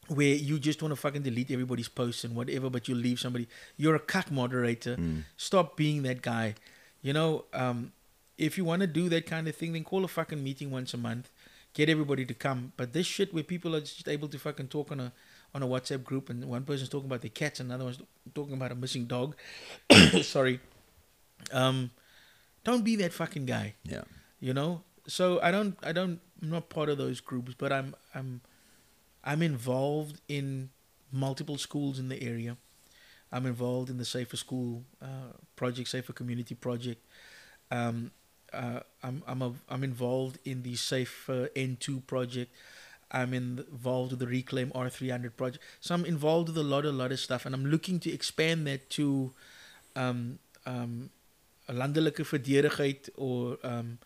[0.08, 3.46] Where you just want to fucking delete everybody's posts and whatever, but you leave somebody.
[3.76, 4.96] You're a cuck moderator.
[4.96, 5.24] Mm.
[5.36, 6.56] Stop being that guy.
[7.02, 7.92] You know, um,
[8.36, 10.92] if you want to do that kind of thing, then call a fucking meeting once
[10.92, 11.30] a month.
[11.72, 12.72] Get everybody to come.
[12.76, 15.12] But this shit where people are just able to fucking talk on a
[15.54, 18.00] on a WhatsApp group and one person's talking about their cats, and another one's
[18.34, 19.36] talking about a missing dog.
[20.22, 20.60] Sorry.
[21.52, 21.90] Um,
[22.64, 24.02] don't be that fucking guy Yeah.
[24.40, 27.96] you know so i don't i don't i'm not part of those groups but i'm
[28.14, 28.40] i'm
[29.24, 30.70] i'm involved in
[31.10, 32.56] multiple schools in the area
[33.32, 37.04] i'm involved in the safer school uh, project safer community project
[37.70, 38.10] um,
[38.52, 42.52] uh, I'm I'm a, I'm involved in the Safer N2 project.
[43.10, 45.62] I'm in, involved with the Reclaim R300 project.
[45.80, 48.66] So I'm involved with a lot, a lot of stuff, and I'm looking to expand
[48.66, 49.32] that to
[49.96, 51.10] um, um,
[51.68, 53.98] landelike verdedigheid or um,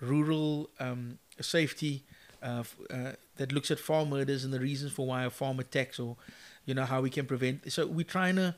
[0.00, 2.04] rural um, safety
[2.42, 5.98] uh, uh, that looks at farm murders and the reasons for why a farm attacks
[5.98, 6.16] or
[6.64, 8.54] you know how we can prevent so we're trying to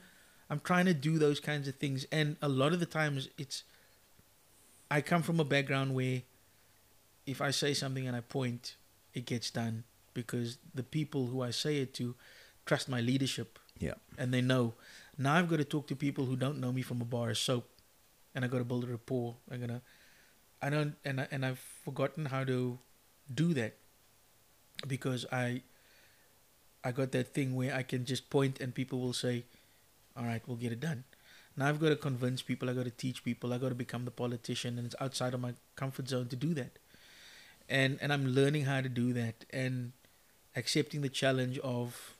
[0.50, 2.06] i'm trying to do those kinds of things.
[2.12, 3.64] And a lot of the times it's
[4.90, 6.22] i come from a background where
[7.26, 8.76] if i say something and i point
[9.14, 12.14] it gets done because the people who i say it to
[12.66, 13.58] trust my leadership.
[13.78, 13.94] Yeah.
[14.16, 14.74] and they know.
[15.18, 17.38] Now i've got to talk to people who don't know me from a bar of
[17.38, 17.68] soap
[18.34, 19.36] and i got to build a rapport.
[19.50, 19.82] I'm gonna
[20.62, 22.78] i don't and, I, and i've forgotten how to
[23.32, 23.74] do that
[24.86, 25.62] because i
[26.82, 29.44] i got that thing where i can just point and people will say
[30.16, 31.04] all right we'll get it done.
[31.56, 34.04] Now i've got to convince people i got to teach people i got to become
[34.04, 36.78] the politician and it's outside of my comfort zone to do that.
[37.68, 39.92] And and i'm learning how to do that and
[40.56, 42.14] accepting the challenge of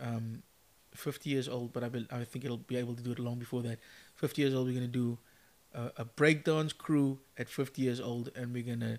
[0.00, 0.42] um
[0.94, 3.38] 50 years old but i, be, I think it'll be able to do it long
[3.38, 3.78] before that.
[4.16, 5.18] 50 years old we're going to do
[5.74, 8.98] a, a breakdance crew at 50 years old and we're going to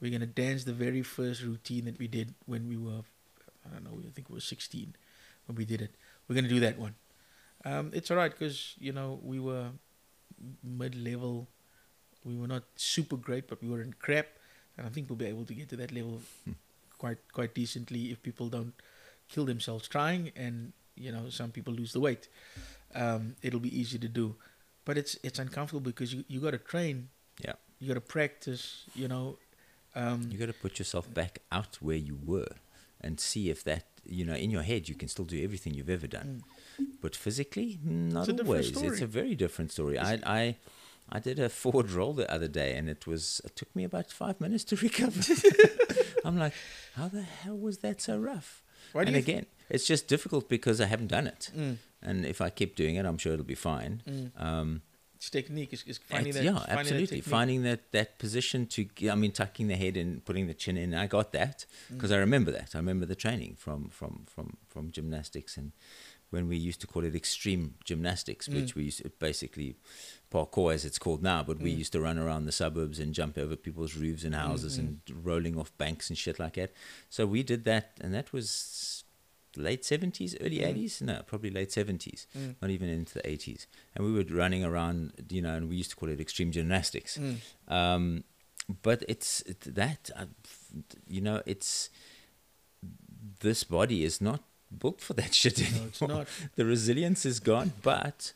[0.00, 3.02] we're going to dance the very first routine that we did when we were
[3.66, 4.94] i don't know i think we were 16
[5.46, 5.94] when we did it.
[6.28, 6.94] We're going to do that one.
[7.64, 9.68] Um, it's all right because you know we were
[10.62, 11.48] mid-level.
[12.24, 14.26] We were not super great but we were in crap
[14.76, 16.20] and i think we'll be able to get to that level
[16.98, 18.74] quite quite decently if people don't
[19.28, 22.28] kill themselves trying and you know some people lose the weight.
[22.94, 24.36] Um, it'll be easy to do.
[24.84, 27.08] But it's it's uncomfortable because you, you got to train.
[27.42, 27.54] Yeah.
[27.78, 29.38] you got to practice you know
[29.94, 32.48] um, You got to put yourself back out where you were
[33.00, 35.90] and see if that, you know, in your head, you can still do everything you've
[35.90, 36.42] ever done.
[37.00, 38.30] But physically, not Mm.
[38.30, 38.82] It's always.
[38.82, 39.98] It's a very different story.
[39.98, 40.56] I, I,
[41.08, 44.10] I did a forward roll the other day and it was, it took me about
[44.10, 45.20] five minutes to recover.
[46.24, 46.52] I'm like,
[46.94, 48.62] how the hell was that so rough?
[48.92, 51.50] Why and again, it's just difficult because I haven't done it.
[51.56, 51.76] Mm.
[52.02, 54.02] And if I keep doing it, I'm sure it'll be fine.
[54.08, 54.42] Mm.
[54.42, 54.82] Um,
[55.28, 57.06] technique it's, it's finding that yeah, finding absolutely.
[57.06, 57.24] technique.
[57.24, 60.94] Finding that that position to, I mean, tucking the head and putting the chin in.
[60.94, 61.96] I got that Mm.
[61.96, 62.74] because I remember that.
[62.74, 65.72] I remember the training from from from from gymnastics and
[66.30, 68.54] when we used to call it extreme gymnastics, Mm.
[68.54, 69.74] which we used to basically
[70.32, 71.78] parkour as it's called now, but we Mm.
[71.78, 75.00] used to run around the suburbs and jump over people's roofs and houses Mm, and
[75.26, 76.72] rolling off banks and shit like that.
[77.08, 79.02] So we did that, and that was
[79.56, 80.68] late 70s, early Mm.
[80.76, 81.00] 80s?
[81.02, 82.54] No, probably late 70s, Mm.
[82.62, 83.66] not even into the 80s.
[83.94, 87.18] And we were running around, you know, and we used to call it extreme gymnastics.
[87.18, 87.36] Mm.
[87.68, 88.24] Um,
[88.82, 90.26] but it's it, that, uh,
[91.08, 91.90] you know, it's
[93.40, 94.42] this body is not
[94.76, 95.80] built for that shit anymore.
[95.82, 96.26] No, it's not.
[96.56, 98.32] The resilience is gone, but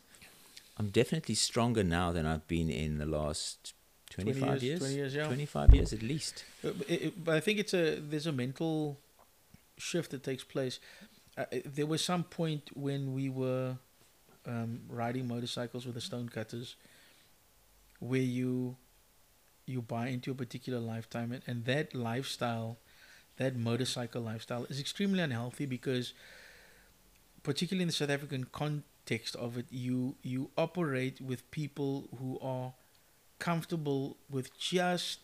[0.77, 3.73] I'm definitely stronger now than I've been in the last
[4.09, 4.79] 20 25 years, years.
[4.79, 5.27] 20 years, yeah.
[5.27, 6.43] 25 years at least.
[6.63, 8.99] Uh, but it- it- but I think it's a there's a mental
[9.77, 10.79] shift that takes place.
[11.37, 13.75] Uh, there was some point when we were
[14.45, 16.75] um, riding motorcycles with the stonecutters,
[17.99, 18.75] where you
[19.65, 22.77] you buy into a particular lifetime, and, and that lifestyle,
[23.37, 26.13] that motorcycle lifestyle, is extremely unhealthy because,
[27.41, 32.73] particularly in the South African context of it, you you operate with people who are
[33.39, 35.19] comfortable with just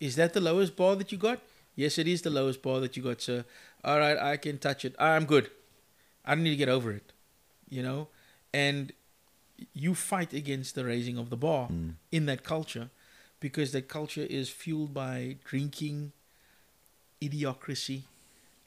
[0.00, 1.40] is that the lowest bar that you got?
[1.76, 3.44] Yes, it is the lowest bar that you got, sir.
[3.84, 4.94] All right, I can touch it.
[4.98, 5.50] I'm good.
[6.24, 7.12] I don't need to get over it.
[7.68, 8.08] You know?
[8.52, 8.92] And
[9.74, 11.94] you fight against the raising of the bar Mm.
[12.10, 12.90] in that culture
[13.40, 16.12] because that culture is fueled by drinking,
[17.20, 18.02] idiocracy.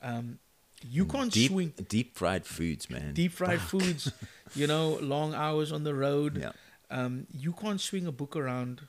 [0.02, 0.40] Um,
[0.88, 3.14] you can't deep, swing deep fried foods, man.
[3.14, 3.70] deep fried Fuck.
[3.82, 4.12] foods,
[4.56, 6.38] you know, long hours on the road.
[6.38, 6.52] Yeah.
[6.90, 8.82] Um, you can't swing a book around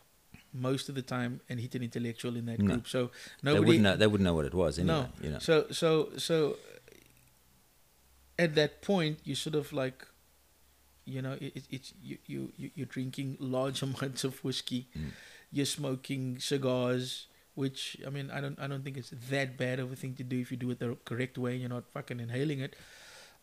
[0.52, 2.74] most of the time and hit an intellectual in that No.
[2.74, 2.88] group.
[2.88, 3.10] So
[3.42, 3.96] They nobody wouldn't know.
[3.96, 4.94] They wouldn't know what it was anyway.
[4.94, 5.08] no.
[5.22, 5.38] You know.
[5.38, 6.56] So so so
[8.38, 10.06] at that point you sort of like
[11.04, 15.10] you know it, it, it's you, you you you're drinking large amounts of whiskey Mm.
[15.52, 19.92] you're smoking cigars which i mean i don't i don't think it's that bad of
[19.92, 22.60] a thing to do if you do it the correct way you're not fucking inhaling
[22.60, 22.76] it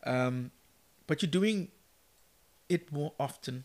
[0.05, 0.51] um
[1.07, 1.67] but you're doing
[2.69, 3.63] it more often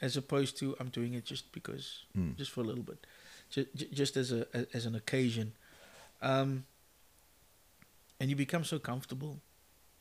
[0.00, 2.36] as opposed to i'm doing it just because Mm.
[2.36, 3.06] just for a little bit,
[3.50, 5.52] just, just as a as an occasion,
[6.22, 6.64] um,
[8.18, 9.40] and you become so comfortable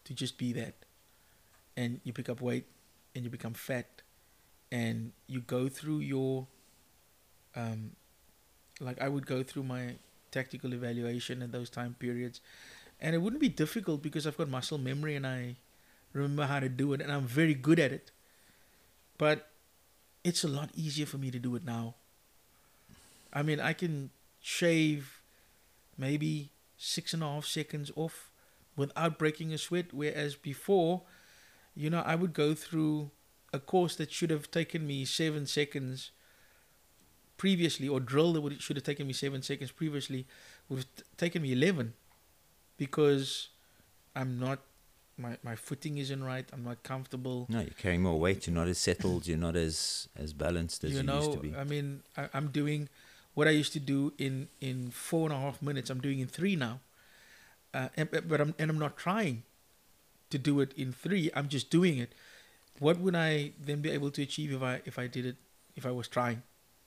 [0.05, 0.73] to just be that,
[1.77, 2.65] and you pick up weight,
[3.13, 4.01] and you become fat,
[4.71, 6.47] and you go through your,
[7.55, 7.91] um,
[8.79, 9.95] like I would go through my
[10.31, 12.41] tactical evaluation in those time periods,
[12.99, 15.55] and it wouldn't be difficult because I've got muscle memory and I
[16.13, 18.11] remember how to do it, and I'm very good at it,
[19.17, 19.49] but
[20.23, 21.95] it's a lot easier for me to do it now.
[23.31, 24.09] I mean, I can
[24.41, 25.21] shave
[25.97, 28.31] maybe six and a half seconds off
[28.75, 31.03] without breaking a sweat, whereas before,
[31.75, 33.11] you know, I would go through
[33.51, 36.11] a course that should have taken me seven seconds
[37.37, 40.27] previously, or drill that would should have taken me seven seconds previously,
[40.67, 41.93] would have t- taken me eleven,
[42.77, 43.49] because
[44.15, 44.59] I'm not.
[45.19, 46.47] My, my footing isn't right.
[46.53, 47.45] I'm not comfortable.
[47.49, 48.47] No, you're carrying more weight.
[48.47, 49.27] You're not as settled.
[49.27, 51.53] You're not as as balanced as you, you know used to be.
[51.55, 52.87] i mean I, i'm doing
[53.35, 56.27] what i used to do in in four and a half minutes i'm doing in
[56.27, 56.79] three now
[57.73, 59.43] uh, and, but- but i'm and i'm not trying
[60.33, 62.11] to do it in three i'm just doing it
[62.79, 65.35] what would i then be able to achieve if i if i did it
[65.75, 66.41] if i was trying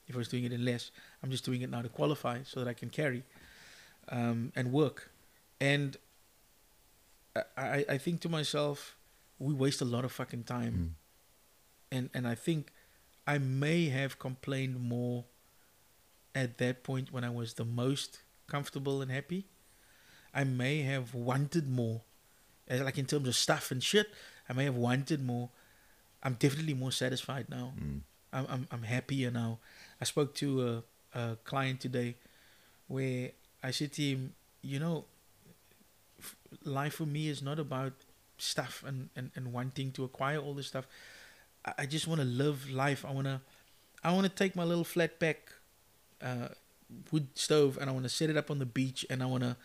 [0.07, 2.59] if i was doing it in less i'm just doing it now to qualify so
[2.59, 3.21] that i can carry
[4.09, 5.09] um, and work
[5.61, 5.97] and
[7.57, 8.95] I, I think to myself
[9.39, 11.97] we waste a lot of fucking time Mm.
[11.97, 12.71] and and I think
[13.25, 15.25] I may have complained more
[16.35, 19.45] at that point when I was the most comfortable and happy.
[20.33, 22.01] I may have wanted more,
[22.69, 24.07] like in terms of stuff and shit.
[24.49, 25.49] I may have wanted more.
[26.23, 27.73] I'm definitely more satisfied now.
[27.79, 28.01] Mm.
[28.33, 29.59] I'm I'm, I'm happier now.
[30.01, 30.83] I spoke to
[31.15, 32.15] a, a client today,
[32.87, 33.31] where
[33.61, 35.05] I said to him, you know,
[36.65, 37.93] life for me is not about
[38.37, 40.87] stuff and, and, and wanting to acquire all this stuff.
[41.77, 43.05] I, just want to live life.
[43.07, 43.41] I wanna
[44.03, 45.53] I wanna take my little flat pack
[46.21, 46.49] uh,
[47.11, 49.55] wood stove and I wanna set it up on the beach and I wanna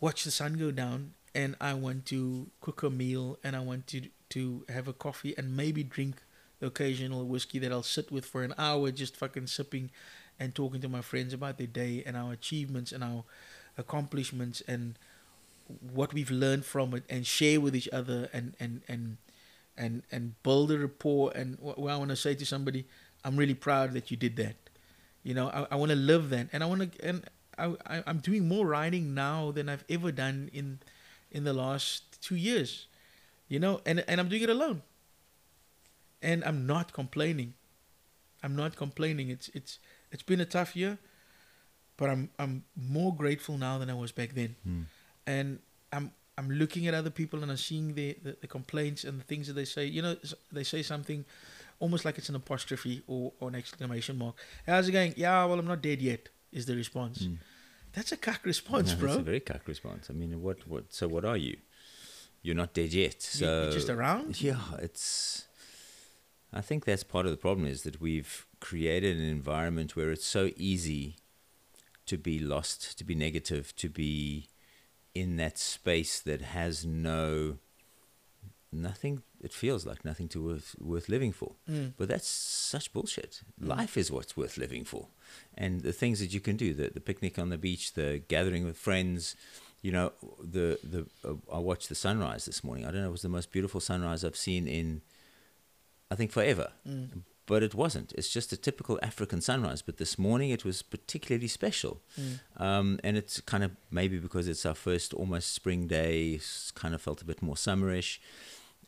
[0.00, 3.86] watch the sun go down and I want to cook a meal and I want
[3.88, 6.16] to to have a coffee and maybe drink
[6.58, 9.90] the occasional whiskey that I'll sit with for an hour just fucking sipping
[10.38, 13.24] and talking to my friends about their day and our achievements and our
[13.78, 14.98] accomplishments and
[15.80, 19.16] what we've learned from it and share with each other and and and
[19.76, 21.32] and and build a rapport.
[21.34, 22.86] And wh- where I want to say to somebody
[23.24, 24.56] I'm really proud that you did that.
[25.22, 26.48] You know I, I want to live that.
[26.52, 27.24] And I want to and
[27.58, 30.78] I, I I'm doing more riding now than I've ever done in
[31.30, 32.86] in the last two years.
[33.48, 34.82] You know and and I'm doing it alone.
[36.22, 37.54] And I'm not complaining.
[38.42, 39.30] I'm not complaining.
[39.30, 39.78] It's it's
[40.12, 40.98] it's been a tough year
[41.96, 44.56] but I'm I'm more grateful now than I was back then.
[44.68, 44.84] Mm.
[45.26, 45.58] And
[45.92, 49.24] I'm I'm looking at other people and I'm seeing the, the, the complaints and the
[49.24, 49.86] things that they say.
[49.86, 50.16] You know,
[50.52, 51.24] they say something
[51.78, 54.36] almost like it's an apostrophe or, or an exclamation mark.
[54.66, 55.14] How's it going?
[55.16, 56.28] Yeah, well, I'm not dead yet.
[56.52, 57.22] Is the response?
[57.22, 57.38] Mm.
[57.92, 59.08] That's a cock response, No, bro.
[59.08, 60.08] That's a very cuck response.
[60.10, 60.92] I mean, what, what?
[60.92, 61.56] So, what are you?
[62.42, 63.22] You're not dead yet.
[63.22, 64.40] So you're just around.
[64.40, 65.46] Yeah, it's.
[66.52, 70.26] I think that's part of the problem is that we've created an environment where it's
[70.26, 71.16] so easy
[72.06, 74.48] to be lost, to be negative, to be
[75.20, 77.58] in that space that has no
[78.72, 79.22] nothing.
[79.40, 81.52] It feels like nothing to worth worth living for.
[81.68, 81.92] Mm.
[81.96, 83.42] But that's such bullshit.
[83.60, 85.08] Life is what's worth living for,
[85.56, 88.64] and the things that you can do the the picnic on the beach, the gathering
[88.64, 89.36] with friends.
[89.82, 90.12] You know,
[90.42, 92.84] the the uh, I watched the sunrise this morning.
[92.86, 95.02] I don't know, it was the most beautiful sunrise I've seen in,
[96.10, 96.72] I think, forever.
[96.88, 97.22] Mm.
[97.46, 98.12] But it wasn't.
[98.12, 99.80] It's just a typical African sunrise.
[99.80, 102.02] But this morning it was particularly special.
[102.20, 102.40] Mm.
[102.60, 106.40] Um, and it's kind of maybe because it's our first almost spring day,
[106.74, 108.18] kind of felt a bit more summerish.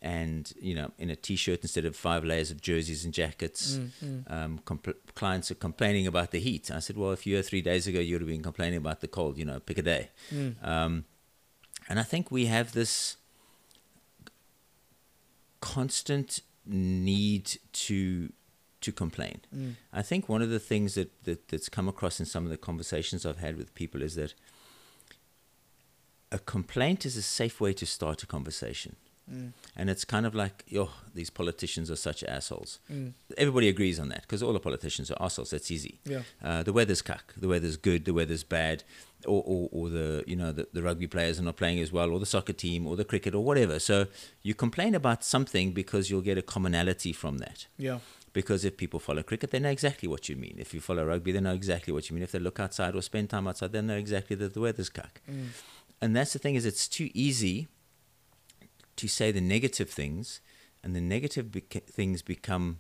[0.00, 3.76] And, you know, in a t shirt instead of five layers of jerseys and jackets.
[3.76, 4.32] Mm, mm.
[4.32, 6.70] Um, compl- clients are complaining about the heat.
[6.70, 9.00] I said, well, if you were three days ago, you would have been complaining about
[9.00, 10.10] the cold, you know, pick a day.
[10.32, 10.64] Mm.
[10.66, 11.04] Um,
[11.88, 13.16] and I think we have this
[15.60, 18.32] constant need to
[18.80, 19.40] to complain.
[19.54, 19.74] Mm.
[19.92, 22.56] I think one of the things that, that that's come across in some of the
[22.56, 24.34] conversations I've had with people is that
[26.30, 28.96] a complaint is a safe way to start a conversation.
[29.32, 29.52] Mm.
[29.76, 32.78] And it's kind of like, oh, these politicians are such assholes.
[32.90, 33.12] Mm.
[33.36, 35.50] Everybody agrees on that because all the politicians are assholes.
[35.50, 36.00] That's easy.
[36.04, 36.22] Yeah.
[36.42, 37.34] Uh, the weather's cuck.
[37.36, 38.04] The weather's good.
[38.04, 38.84] The weather's bad.
[39.26, 42.12] Or, or, or the you know the, the rugby players are not playing as well,
[42.12, 43.80] or the soccer team, or the cricket, or whatever.
[43.80, 44.06] So
[44.42, 47.66] you complain about something because you'll get a commonality from that.
[47.76, 47.98] Yeah.
[48.32, 50.56] Because if people follow cricket, they know exactly what you mean.
[50.58, 52.22] If you follow rugby, they know exactly what you mean.
[52.22, 55.20] If they look outside or spend time outside, they know exactly that the weather's cuck.
[55.28, 55.48] Mm.
[56.00, 57.66] And that's the thing is, it's too easy
[58.94, 60.40] to say the negative things,
[60.84, 62.78] and the negative beca- things become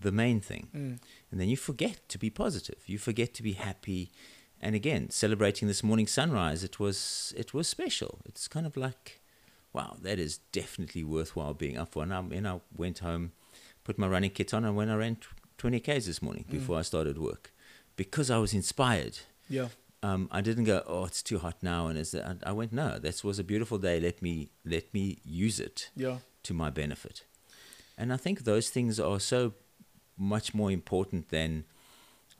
[0.00, 0.68] the main thing.
[0.74, 0.98] Mm.
[1.30, 2.78] And then you forget to be positive.
[2.86, 4.10] You forget to be happy.
[4.60, 8.20] And again, celebrating this morning sunrise, it was it was special.
[8.24, 9.20] It's kind of like,
[9.72, 12.02] wow, that is definitely worthwhile being up for.
[12.02, 13.32] And I, and I went home,
[13.84, 15.18] put my running kit on, and when I ran
[15.58, 17.52] 20 k's this morning before I started work,
[17.96, 19.18] because I was inspired.
[19.48, 19.68] Yeah.
[20.02, 22.98] Um, I didn't go, oh, it's too hot now, and is I, I went, no,
[22.98, 23.98] this was a beautiful day.
[24.00, 26.18] Let me let me use it Yeah.
[26.44, 27.24] to my benefit.
[27.98, 29.52] And I think those things are so
[30.18, 31.64] much more important than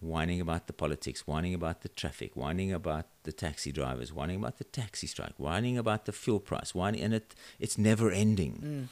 [0.00, 4.58] whining about the politics, whining about the traffic, whining about the taxi drivers, whining about
[4.58, 8.88] the taxi strike, whining about the fuel price, whining, and it it's never ending.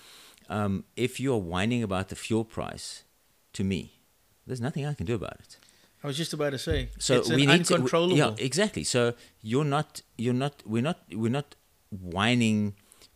[0.48, 0.54] Mm.
[0.54, 3.04] Um, if you're whining about the fuel price,
[3.52, 4.00] to me,
[4.46, 5.58] there's nothing I can do about it.
[6.02, 6.90] I was just about to say.
[6.98, 8.16] So it's we need to, uncontrollable.
[8.16, 8.84] yeah, exactly.
[8.84, 11.54] So you're not, you're not, we're not, we're not
[11.90, 12.74] whining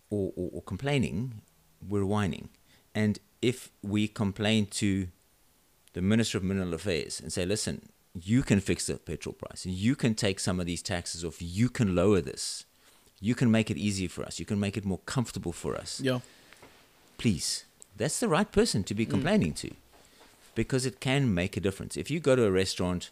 [0.09, 1.43] or, or, or complaining.
[1.87, 2.49] We're whining,
[2.95, 5.09] and if we complain to
[5.99, 7.77] the Minister of Mineral Affairs and say, "Listen,
[8.15, 9.67] you can fix the petrol price.
[9.67, 11.43] You can take some of these taxes off.
[11.43, 12.65] You can lower this.
[13.21, 14.39] You can make it easier for us.
[14.39, 16.21] You can make it more comfortable for us." Yeah.
[17.17, 17.65] please.
[17.97, 19.71] That's the right person to be complaining to
[20.55, 21.97] because it can make a difference.
[21.97, 23.11] If you go to a restaurant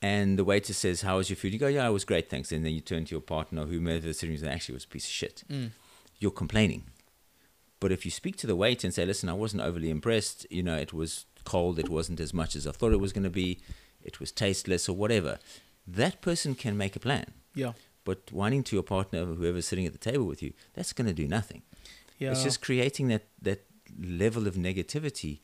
[0.00, 1.52] and the waiter says, How was your food?
[1.52, 2.52] You go, Yeah, it was great, thanks.
[2.52, 5.10] And then you turn to your partner whomever sitting and Actually, was a piece of
[5.10, 5.42] shit.
[5.50, 5.70] Mm.
[6.20, 6.84] You're complaining.
[7.80, 10.62] But if you speak to the waiter and say, Listen, I wasn't overly impressed, you
[10.62, 13.36] know, it was cold, it wasn't as much as I thought it was going to
[13.44, 13.48] be,
[14.10, 15.38] it was tasteless or whatever,
[15.86, 17.26] that person can make a plan.
[17.54, 17.72] Yeah.
[18.04, 21.08] But whining to your partner or whoever's sitting at the table with you, that's going
[21.08, 21.62] to do nothing.
[22.18, 22.30] Yeah.
[22.30, 23.60] It's just creating that, that
[23.98, 25.40] level of negativity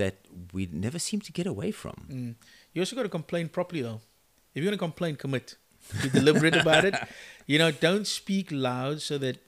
[0.00, 0.16] that
[0.52, 1.96] we never seem to get away from.
[2.10, 2.34] Mm.
[2.72, 4.00] You also got to complain properly, though.
[4.54, 5.56] If you're going to complain, commit.
[6.02, 6.94] Be deliberate about it.
[7.50, 9.38] You know, don't speak loud so that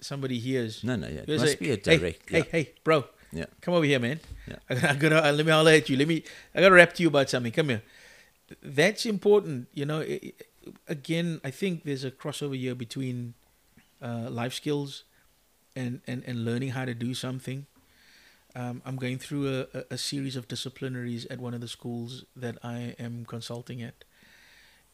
[0.00, 0.84] somebody hears.
[0.84, 1.22] No, no, yeah.
[1.26, 2.30] It must say, be a direct.
[2.30, 2.44] Hey, yeah.
[2.52, 2.98] hey, bro,
[3.32, 3.46] Yeah.
[3.60, 4.20] come over here, man.
[4.46, 4.56] Yeah.
[4.70, 5.96] I, I gotta uh, let me holler at you.
[5.96, 6.24] Let me.
[6.54, 7.52] I gotta rap to you about something.
[7.52, 7.82] Come here.
[8.62, 9.68] That's important.
[9.72, 10.00] You know.
[10.00, 10.32] i i
[10.88, 13.34] again, I think there's a crossover here between
[14.02, 15.04] uh, life skills
[15.74, 17.66] and, and and learning how to do something.
[18.54, 22.24] Um, I'm going through a, a, a series of disciplinaries at one of the schools
[22.34, 24.04] that I am consulting at,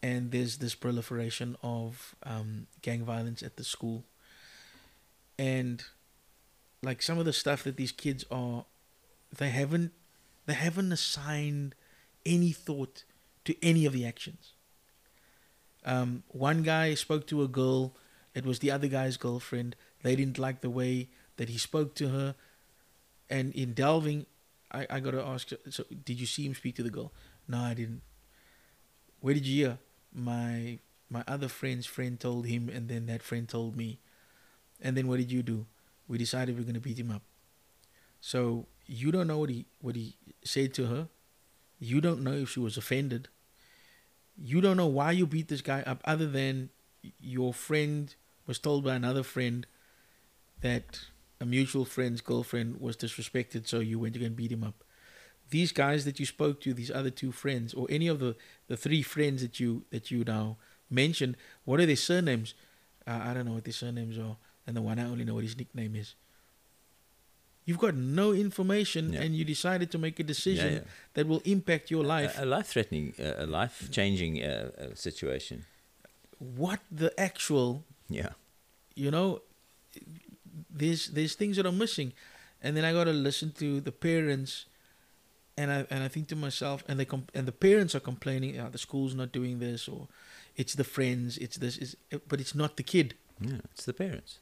[0.03, 4.05] and there's this proliferation of um, gang violence at the school.
[5.39, 5.85] And
[6.83, 8.65] like some of the stuff that these kids are,
[9.37, 9.93] they haven't,
[10.47, 11.75] they haven't assigned
[12.25, 13.05] any thought
[13.45, 14.53] to any of the actions.
[15.85, 17.95] Um, one guy spoke to a girl.
[18.35, 19.77] It was the other guy's girlfriend.
[20.03, 22.35] They didn't like the way that he spoke to her.
[23.31, 24.27] And in delving,
[24.73, 27.13] I, I got to ask, so did you see him speak to the girl?
[27.49, 28.03] No, I didn't.
[29.21, 29.79] Where did you hear?
[30.13, 34.01] My my other friend's friend told him, and then that friend told me.
[34.81, 35.67] And then what did you do?
[36.09, 37.23] We decided we're going to beat him up.
[38.21, 41.09] So you don't know what he what he said to her.
[41.79, 43.29] You don't know if she was offended.
[44.37, 46.71] You don't know why you beat this guy up, other than
[47.21, 48.15] your friend
[48.47, 49.67] was told by another friend
[50.61, 51.01] that
[51.41, 54.85] a mutual friend's girlfriend was disrespected, so you went to go and beat him up.
[55.51, 58.37] These guys that you spoke to, these other two friends, or any of the,
[58.69, 60.57] the three friends that you that you now
[60.91, 62.55] mentioned, what are their surnames?
[63.07, 64.37] uh, I don't know what their surnames are,
[64.67, 66.15] and the one I only know what his nickname is.
[67.65, 69.23] You've got no information, Yeah.
[69.23, 70.81] and you decided to make a decision yeah.
[71.15, 72.39] that will impact your life.
[72.39, 75.65] A, a life-threatening, uh, a life-changing uh, uh, situation.
[76.39, 78.33] what the actual Yeah.
[78.95, 79.41] you know
[80.81, 82.13] there's there's things that are missing
[82.63, 84.67] and then i got to listen to the parents
[85.57, 88.55] and i and i think to myself and they com- and the parents are complaining
[88.55, 90.09] yeah, the school's not doing this or
[90.57, 91.97] it's the friends it's this is
[92.29, 93.09] but it's not the kid
[93.41, 94.33] Yeah, it's the parents.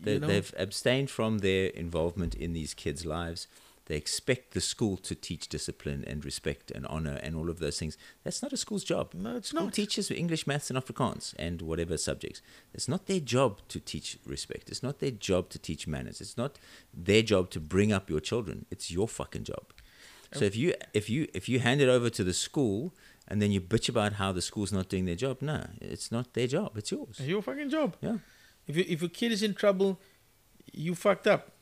[0.00, 3.46] They, you know They've abstained from their involvement in these kids' lives.
[3.86, 7.78] They expect the school to teach discipline and respect and honor and all of those
[7.78, 7.98] things.
[8.22, 9.12] That's not a school's job.
[9.12, 12.40] no it's School not teaches English, maths, and Afrikaans and whatever subjects.
[12.72, 14.70] It's not their job to teach respect.
[14.70, 16.22] It's not their job to teach manners.
[16.22, 16.58] It's not
[16.94, 18.64] their job to bring up your children.
[18.70, 19.66] It's your fucking job.
[20.32, 20.46] So oh.
[20.46, 22.94] if you if you if you hand it over to the school
[23.28, 26.32] and then you bitch about how the school's not doing their job, no, it's not
[26.32, 26.78] their job.
[26.78, 27.16] It's yours.
[27.18, 28.18] it's your fucking job Yeah.
[28.66, 30.00] If you, if a kid is in trouble
[30.72, 31.52] you fucked up.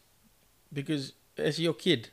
[0.72, 2.10] Because as your kid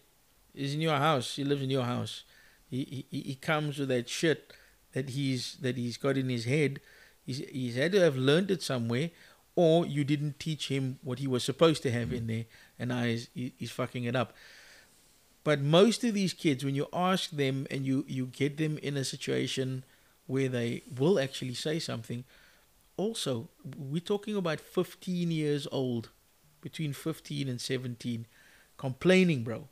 [0.53, 2.23] is in your house he lives in your house
[2.69, 4.53] he, he he comes with that shit
[4.93, 6.79] that he's that he's got in his head.
[7.25, 9.11] He's he's had to have learned it somewhere
[9.55, 12.45] or you didn't teach him what he was supposed to have in there
[12.77, 14.33] and now he's, he's fucking it up.
[15.43, 18.97] But most of these kids when you ask them and you you get them in
[18.97, 19.83] a situation
[20.27, 22.23] where they will actually say something
[22.99, 23.47] also
[23.77, 26.09] we're talking about 15 years old
[26.61, 28.25] between 15 and 17
[28.77, 29.67] complaining bro.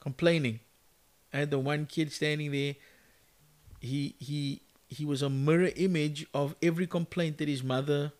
[0.00, 0.60] Complaining.
[1.32, 2.74] I had the one kid standing there.
[3.80, 8.12] He he he was a mirror image of every complaint that his mother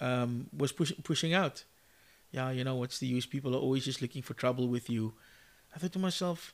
[0.00, 1.64] um, was push, pushing out.
[2.30, 3.26] Yeah you know what's the use?
[3.26, 5.14] People are always just looking for trouble with you.
[5.74, 6.52] I thought to myself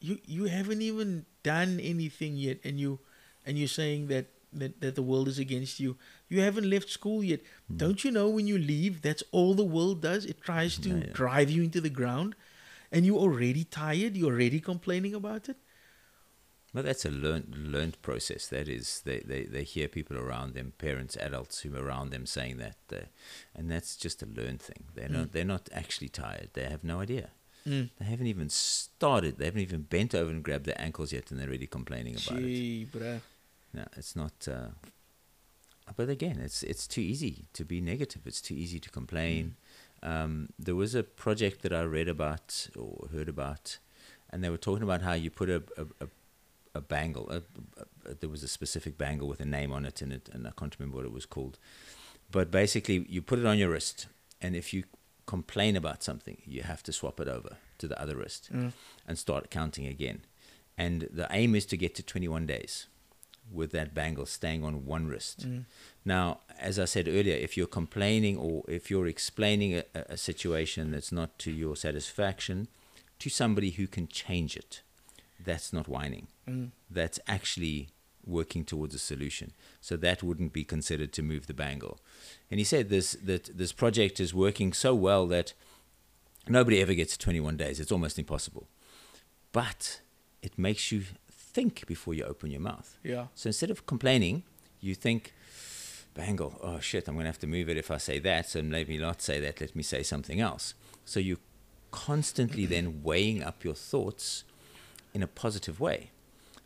[0.00, 2.98] you you haven't even done anything yet and you
[3.46, 4.26] and you're saying that
[4.60, 5.96] that, that the world is against you
[6.28, 7.40] you haven't left school yet
[7.82, 11.04] don't you know when you leave that's all the world does it tries to Yeah,
[11.06, 11.12] yeah.
[11.12, 12.34] drive you into the ground
[12.92, 15.56] and you're already tired you're already complaining about it
[16.74, 18.48] Well, that's a learned learned process.
[18.48, 22.26] That is, they, they, they hear people around them, parents, adults who are around them
[22.26, 23.04] saying that, uh,
[23.54, 24.82] and that's just a learned thing.
[24.96, 26.48] They're not they're not actually tired.
[26.54, 27.26] They have no idea.
[27.64, 27.90] Mm.
[27.98, 29.38] They haven't even started.
[29.38, 32.38] They haven't even bent over and grabbed their ankles yet, and they're already complaining about
[32.42, 32.48] it.
[32.58, 33.20] Gee, bruh.
[33.74, 34.46] No, it's not.
[34.48, 34.68] Uh,
[35.96, 38.22] but again, it's it's too easy to be negative.
[38.26, 39.56] It's too easy to complain.
[40.02, 43.78] Um, there was a project that I read about or heard about,
[44.30, 46.08] and they were talking about how you put a a, a,
[46.76, 47.28] a bangle.
[47.30, 47.42] A,
[48.10, 50.52] a, there was a specific bangle with a name on it, and it, and I
[50.58, 51.58] can't remember what it was called.
[52.30, 54.06] But basically, you put it on your wrist,
[54.40, 54.84] and if you
[55.26, 58.72] complain about something, you have to swap it over to the other wrist Mm.
[59.08, 60.20] and start counting again.
[60.76, 62.86] And the aim is to get to 21 days
[63.52, 65.48] with that bangle staying on one wrist.
[65.48, 65.64] Mm.
[66.04, 70.90] Now, as I said earlier, if you're complaining or if you're explaining a, a situation
[70.90, 72.68] that's not to your satisfaction
[73.18, 74.82] to somebody who can change it,
[75.44, 76.28] that's not whining.
[76.48, 76.70] Mm.
[76.90, 77.88] That's actually
[78.26, 79.52] working towards a solution.
[79.80, 81.98] So that wouldn't be considered to move the bangle.
[82.50, 85.52] And he said this that this project is working so well that
[86.48, 87.80] nobody ever gets to 21 days.
[87.80, 88.68] It's almost impossible.
[89.52, 90.00] But
[90.42, 91.02] it makes you
[91.54, 92.98] think before you open your mouth.
[93.02, 93.26] Yeah.
[93.34, 94.42] So instead of complaining,
[94.80, 95.32] you think,
[96.14, 98.48] Bangle, oh shit, I'm going to have to move it if I say that.
[98.50, 99.60] So maybe not say that.
[99.60, 100.74] Let me say something else.
[101.04, 101.44] So you're
[101.90, 104.44] constantly then weighing up your thoughts
[105.14, 106.10] in a positive way.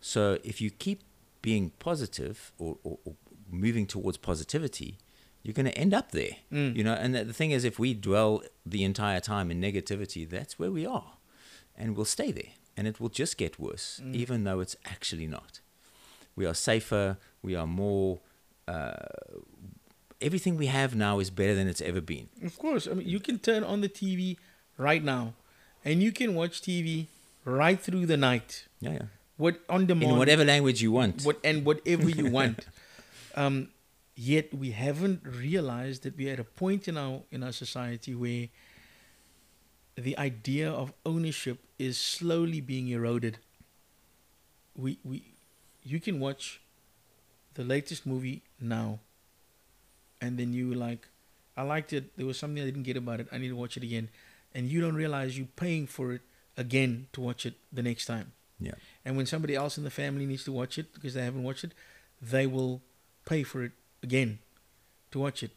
[0.01, 1.03] So if you keep
[1.43, 3.15] being positive or, or, or
[3.51, 4.99] moving towards positivity,
[5.43, 6.33] you're going to end up there.
[6.53, 6.77] Mm.
[6.77, 10.29] You know, and the the thing is, if we dwell the entire time in negativity,
[10.29, 11.13] that's where we are,
[11.77, 15.61] and we'll stay there, and it will just get worse, even though it's actually not.
[16.37, 17.19] We are safer.
[17.43, 18.21] We are more.
[18.69, 18.93] Uh,
[20.21, 22.29] everything we have now is better than it's ever been.
[22.45, 22.87] Of course.
[22.91, 24.37] I mean, you can turn on the TV
[24.77, 25.35] right now,
[25.85, 27.07] and you can watch TV
[27.45, 28.67] right through the night.
[28.81, 29.03] Yeah, yeah.
[29.37, 30.13] What on demand?
[30.13, 31.25] In whatever language you want.
[31.25, 32.67] what and whatever you want.
[33.35, 33.69] um,
[34.15, 38.49] yet we haven't realized that we're at a point in our in our society where
[39.99, 43.39] the idea of ownership is slowly being eroded.
[44.77, 45.35] We we
[45.83, 46.61] you can watch
[47.55, 49.01] the latest movie now
[50.21, 51.09] and then you like
[51.57, 52.17] I liked it.
[52.17, 53.27] There was something I didn't get about it.
[53.33, 54.11] I need to watch it again.
[54.55, 56.23] And you don't realize you're paying for it
[56.57, 58.33] again to watch it the next time.
[58.61, 58.75] Yeah.
[59.05, 61.65] And when somebody else in the family needs to watch it because they haven't watched
[61.65, 61.73] it,
[62.23, 62.81] they will
[63.25, 63.73] pay for it
[64.03, 64.39] again
[65.11, 65.51] to watch it.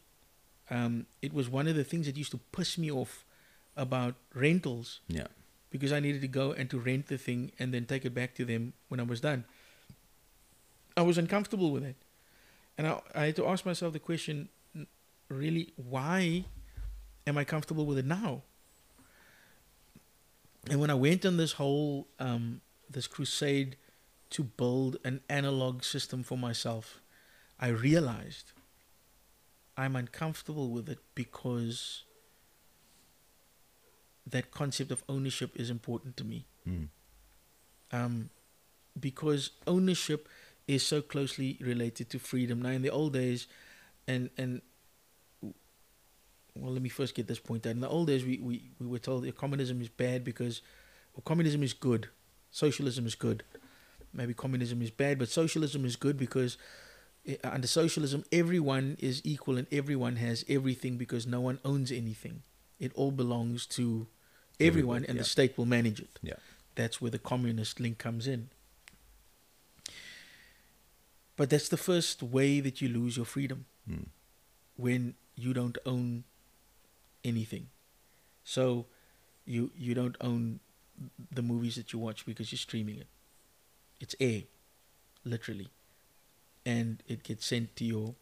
[0.70, 3.24] Um, it was one of the things that used to piss me off
[3.76, 5.26] about rentals Yeah.
[5.70, 8.34] because I needed to go and to rent the thing and then take it back
[8.36, 9.44] to them when I was done.
[10.96, 11.96] I was uncomfortable with it.
[12.76, 14.48] And I, I had to ask myself the question
[15.28, 16.44] really, why
[17.26, 18.42] am I comfortable with it now?
[20.70, 23.76] And when I went on this whole um, this crusade
[24.30, 27.00] to build an analog system for myself,
[27.58, 28.52] I realized
[29.76, 32.04] I'm uncomfortable with it because
[34.26, 36.46] that concept of ownership is important to me.
[36.68, 36.88] Mm.
[37.92, 38.30] Um,
[38.98, 40.28] because ownership
[40.66, 42.62] is so closely related to freedom.
[42.62, 43.46] Now, in the old days,
[44.06, 44.62] and and
[46.54, 47.70] well, let me first get this point out.
[47.70, 50.60] In the old days, we, we, we were told that communism is bad because
[51.14, 52.08] well, communism is good,
[52.50, 53.42] socialism is good.
[54.12, 56.58] Maybe communism is bad, but socialism is good because
[57.26, 62.42] eh, under socialism, everyone is equal and everyone has everything because no one owns anything.
[62.82, 64.08] It all belongs to
[64.58, 65.22] everyone, Everybody, and yeah.
[65.22, 66.18] the state will manage it.
[66.20, 66.40] Yeah.
[66.74, 68.48] That's where the communist link comes in.
[71.36, 74.06] But that's the first way that you lose your freedom Mm.
[74.76, 76.22] when you don't own
[77.24, 77.68] anything.
[78.44, 78.86] So
[79.44, 80.60] you you don't own
[81.32, 83.08] the movies that you watch because you're streaming it.
[84.00, 84.42] It's air,
[85.24, 85.68] literally.
[86.64, 88.14] And it gets sent to your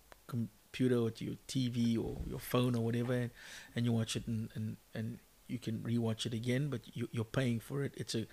[0.71, 3.31] computer or to your TV or your phone or whatever and,
[3.75, 5.19] and you watch it and, and, and
[5.49, 7.93] you can rewatch it again, but you, you're paying for it.
[7.97, 8.27] It's a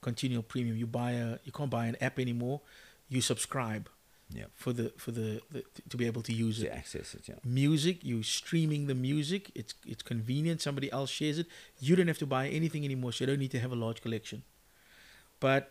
[0.00, 0.76] continual premium.
[0.76, 2.60] You buy a you can't buy an app anymore.
[3.08, 3.88] You subscribe
[4.34, 4.46] Yeah.
[4.56, 7.36] for the for the, the to be able to use To it access it, yeah.
[7.44, 11.46] music you streaming the music it's it's convenient somebody else shares it
[11.78, 14.00] you don't have to buy anything anymore so you don't need to have a large
[14.02, 14.42] collection
[15.38, 15.70] but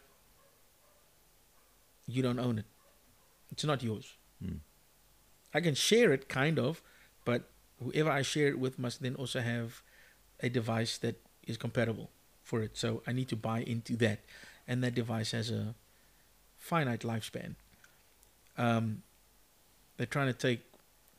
[2.07, 2.66] you don't own it
[3.51, 4.07] it's not yours
[4.43, 4.59] Mm.
[5.56, 6.82] I can share it kind of
[7.30, 7.41] but
[7.84, 9.82] whoever i share it with must then also have
[10.47, 11.16] a device that
[11.51, 12.10] is compatible
[12.49, 14.20] for it so i need to buy into that
[14.68, 15.64] and that device has a
[16.58, 17.56] finite lifespan
[18.58, 19.03] um,
[19.97, 20.62] they're trying to take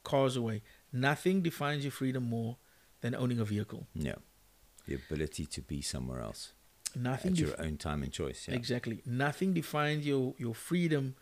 [0.03, 0.63] cars away.
[0.93, 2.57] Nothing defines your freedom more
[3.03, 3.87] than owning a vehicle.
[3.95, 4.15] Yeah.
[4.87, 6.53] The ability to be somewhere else
[6.95, 8.47] Nothing at def- your own time and choice.
[8.49, 8.55] Yeah.
[8.55, 9.03] exactly.
[9.05, 11.17] Nothing defines your your freedom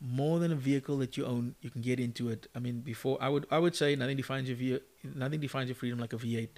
[0.00, 1.54] more than a vehicle that you own.
[1.60, 2.46] You can get into it.
[2.54, 4.80] I mean, before I would I would say nothing defines your ve-
[5.14, 6.48] nothing defines your freedom like a V8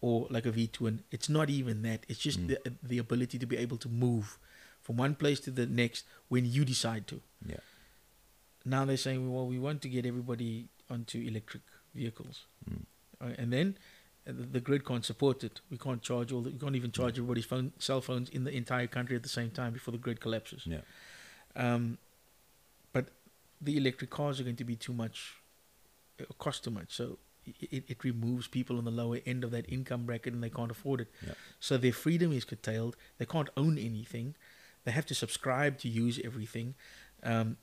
[0.00, 1.02] or like a V twin.
[1.10, 2.04] It's not even that.
[2.08, 2.48] It's just Mm.
[2.48, 4.38] the the ability to be able to move
[4.82, 7.20] from one place to the next when you decide to.
[7.46, 7.56] Yeah.
[8.64, 11.62] now they're saying, well, we want to get everybody onto electric
[11.94, 12.84] vehicles, Mm.
[13.20, 13.76] uh, and then
[14.26, 15.60] uh, the, grid can't support it.
[15.68, 16.42] We can't charge all.
[16.42, 19.28] The, we can't even charge everybody's phone, cell phones in the entire country at the
[19.28, 20.62] same time before the grid collapses.
[20.64, 20.82] Yeah.
[21.56, 21.98] Um,
[23.62, 25.36] the electric cars are going to be too much,
[26.20, 26.92] uh, cost too much.
[26.92, 30.50] So it, it removes people on the lower end of that income bracket, and they
[30.50, 31.08] can't afford it.
[31.26, 31.34] Yeah.
[31.60, 32.96] So their freedom is curtailed.
[33.18, 34.34] They can't own anything.
[34.84, 36.74] They have to subscribe to use everything.
[37.22, 37.56] Um,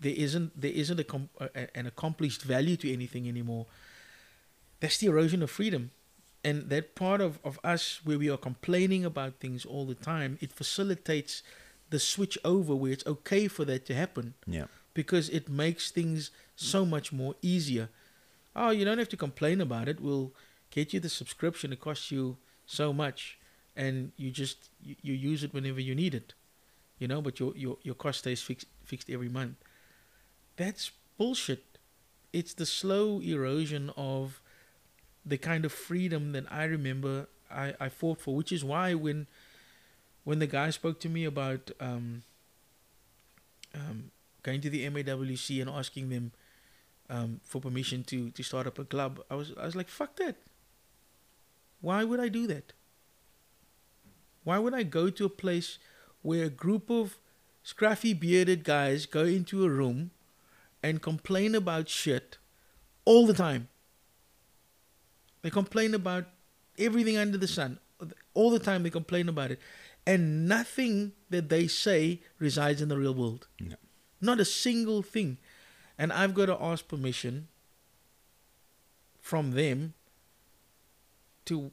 [0.00, 3.66] there isn't there isn't a com- a, an accomplished value to anything anymore.
[4.80, 5.90] That's the erosion of freedom,
[6.42, 10.38] and that part of, of us where we are complaining about things all the time,
[10.40, 11.42] it facilitates
[11.90, 14.66] the switch over where it's okay for that to happen Yeah.
[14.94, 17.88] Because it makes things so much more easier.
[18.54, 20.00] Oh, you don't have to complain about it.
[20.00, 20.32] We'll
[20.70, 21.72] get you the subscription.
[21.72, 22.36] It costs you
[22.66, 23.38] so much,
[23.76, 26.34] and you just you, you use it whenever you need it,
[26.98, 27.22] you know.
[27.22, 29.56] But your your your cost stays fixed fixed every month.
[30.56, 31.78] That's bullshit.
[32.32, 34.40] It's the slow erosion of
[35.24, 39.26] the kind of freedom that I remember I, I fought for, which is why when
[40.24, 42.22] when the guy spoke to me about um,
[43.74, 44.10] um,
[44.42, 46.32] going to the MAWC and asking them
[47.08, 50.16] um, for permission to, to start up a club, I was I was like, fuck
[50.16, 50.36] that.
[51.80, 52.72] Why would I do that?
[54.44, 55.78] Why would I go to a place
[56.22, 57.18] where a group of
[57.64, 60.10] scruffy bearded guys go into a room
[60.82, 62.38] and complain about shit
[63.04, 63.68] all the time?
[65.42, 66.26] They complain about
[66.78, 67.78] everything under the sun.
[68.34, 69.60] All the time they complain about it.
[70.06, 73.48] And nothing that they say resides in the real world.
[73.58, 73.76] No.
[74.20, 75.38] Not a single thing.
[75.98, 77.48] And I've got to ask permission
[79.20, 79.94] from them
[81.46, 81.72] to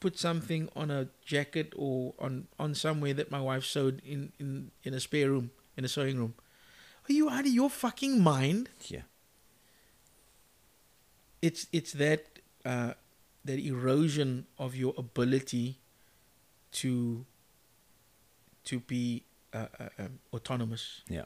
[0.00, 4.70] put something on a jacket or on, on somewhere that my wife sewed in, in,
[4.84, 6.34] in a spare room, in a sewing room.
[7.08, 8.68] Are you out of your fucking mind?
[8.86, 9.02] Yeah.
[11.40, 12.94] It's it's that uh,
[13.44, 15.78] that erosion of your ability
[16.72, 17.24] to
[18.64, 19.24] to be
[19.54, 21.02] uh, uh, um, autonomous.
[21.08, 21.24] Yeah.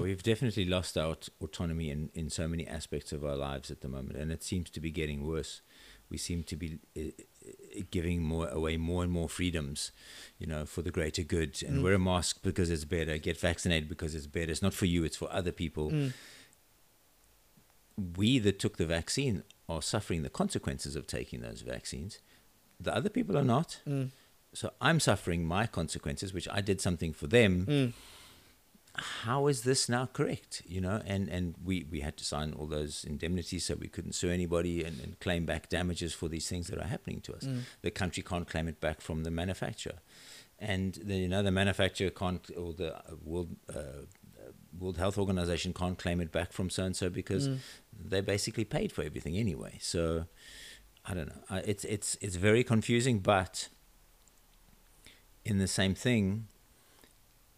[0.00, 3.88] We've definitely lost our autonomy in, in so many aspects of our lives at the
[3.88, 5.60] moment, and it seems to be getting worse.
[6.10, 9.92] We seem to be uh, uh, giving more away more and more freedoms,
[10.38, 11.62] you know, for the greater good.
[11.66, 11.82] And Mm.
[11.82, 13.16] wear a mask because it's better.
[13.18, 14.50] Get vaccinated because it's better.
[14.52, 15.90] It's not for you; it's for other people.
[15.90, 16.12] Mm.
[18.16, 22.18] we that took the vaccine are suffering the consequences of taking those vaccines.
[22.80, 23.80] The other people are not.
[23.88, 24.08] Mm.
[24.54, 27.92] So I'm suffering my consequences, which I did something for them.
[28.94, 30.62] How is this now correct?
[30.66, 34.12] You know, and, and we, we had to sign all those indemnities so we couldn't
[34.12, 37.44] sue anybody and, and claim back damages for these things that are happening to us.
[37.44, 37.60] Mm.
[37.80, 40.00] The country can't claim it back from the manufacturer.
[40.58, 44.04] And the, you know the manufacturer can't, or the uh, World uh,
[44.78, 47.58] World Health Organization can't claim it back from so and so because Mm.
[48.10, 49.78] they basically paid for everything anyway.
[49.80, 50.26] So
[51.04, 51.62] I don't know.
[51.64, 53.68] It's it's it's very confusing, but
[55.44, 56.46] in the same thing,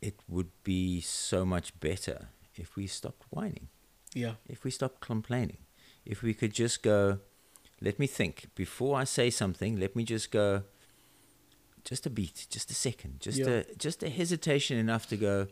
[0.09, 2.19] it would be so much better
[2.63, 3.69] if we stopped whining,
[4.15, 4.35] Yeah.
[4.55, 5.59] if we stopped complaining,
[6.05, 7.19] if we could just go.
[7.81, 9.81] Let me think before I say something.
[9.81, 10.63] Let me just go.
[11.85, 13.49] Just a beat, just a second, just Yeah.
[13.49, 15.49] a just a hesitation enough to go.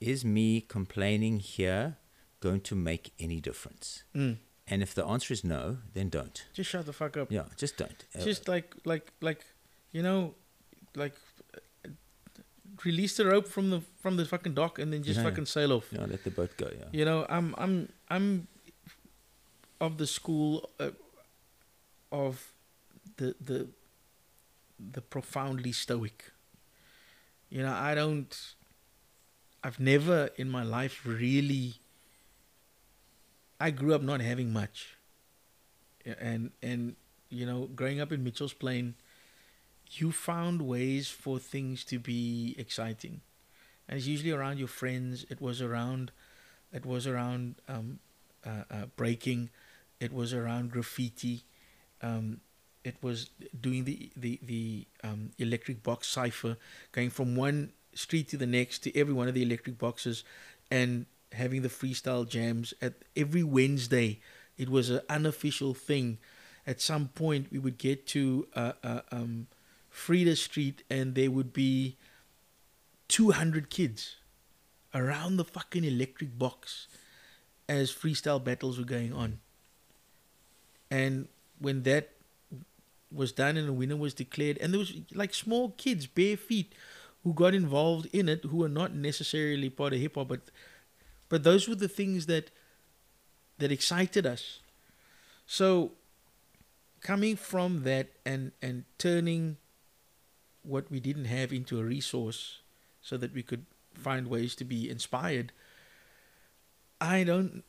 [0.00, 1.96] Is me complaining here
[2.40, 4.04] going to make any difference?
[4.14, 4.36] Mm.
[4.70, 6.46] And if the answer is no, then don't.
[6.54, 7.30] Just shut the fuck up.
[7.32, 8.04] Yeah, just don't.
[8.14, 9.40] Uh, Just like like like
[9.92, 10.34] you know,
[10.94, 11.27] like uh,
[12.84, 15.30] release the rope from the from the fucking dock and then just Yeah, yeah.
[15.30, 15.92] fucking sail off.
[15.92, 16.68] know, let the boat go.
[16.70, 16.84] Yeah.
[16.92, 18.48] You know, I'm I'm I'm
[19.80, 20.90] of the school uh,
[22.12, 22.52] of
[23.16, 23.68] the the
[24.78, 26.32] the profoundly stoic.
[27.50, 28.36] You know, I don't.
[29.64, 31.74] I've never in my life really.
[33.60, 34.96] I grew up not having much.
[36.20, 36.94] And and
[37.28, 38.94] you know, growing up in Mitchell's Plain,
[39.92, 43.20] you found ways for things to be exciting,
[43.88, 45.24] and it's usually around your friends.
[45.30, 46.12] It was around,
[46.72, 47.98] it was around um,
[48.44, 49.50] uh, uh, breaking,
[50.00, 51.42] it was around graffiti,
[52.02, 52.40] um,
[52.84, 53.30] it was
[53.60, 56.56] doing the the the um, electric box cipher,
[56.92, 60.24] going from one street to the next to every one of the electric boxes,
[60.70, 64.20] and having the freestyle jams at every Wednesday.
[64.56, 66.18] It was an unofficial thing.
[66.66, 69.46] At some point, we would get to uh, uh, um,
[69.98, 71.96] Frida Street, and there would be
[73.08, 74.16] 200 kids
[74.94, 76.86] around the fucking electric box
[77.68, 79.40] as freestyle battles were going on.
[80.90, 81.28] And
[81.58, 82.10] when that
[83.12, 86.74] was done and a winner was declared, and there was like small kids, bare feet,
[87.24, 90.40] who got involved in it, who were not necessarily part of hip hop, but
[91.28, 92.50] but those were the things that
[93.58, 94.60] that excited us.
[95.46, 95.92] So
[97.00, 99.56] coming from that and and turning
[100.68, 102.40] what we didn't have into a resource
[103.00, 103.64] so that we could
[104.06, 105.52] find ways to be inspired
[107.00, 107.62] i don't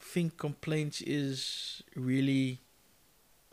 [0.00, 2.60] think complaints is really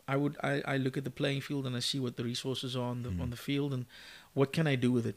[0.08, 2.76] i would i, I look at the playing field and i see what the resources
[2.76, 3.20] are on the Mhm.
[3.22, 3.86] on the field and
[4.34, 5.16] what can i do with it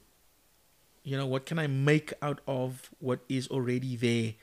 [1.04, 4.34] you know what can i make out of what is already there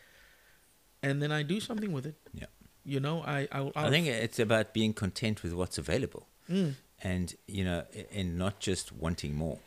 [1.02, 2.46] and then i do something with it Yeah.
[2.84, 6.26] you know i I'll, I'll I think it's about being content with what's available.
[6.50, 9.58] Mm, and you know and not just wanting more.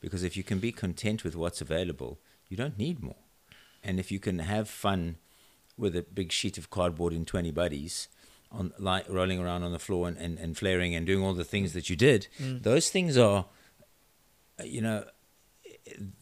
[0.00, 2.18] Because if you can be content with what's available
[2.48, 3.16] you don't need more.
[3.82, 5.16] And if you can have fun
[5.78, 8.08] with a big sheet of cardboard and 20 buddies
[8.52, 11.42] on like rolling around on the floor and, and, and flaring and doing all the
[11.44, 12.62] things that you did Mm.
[12.62, 13.46] those things are
[14.64, 15.04] you know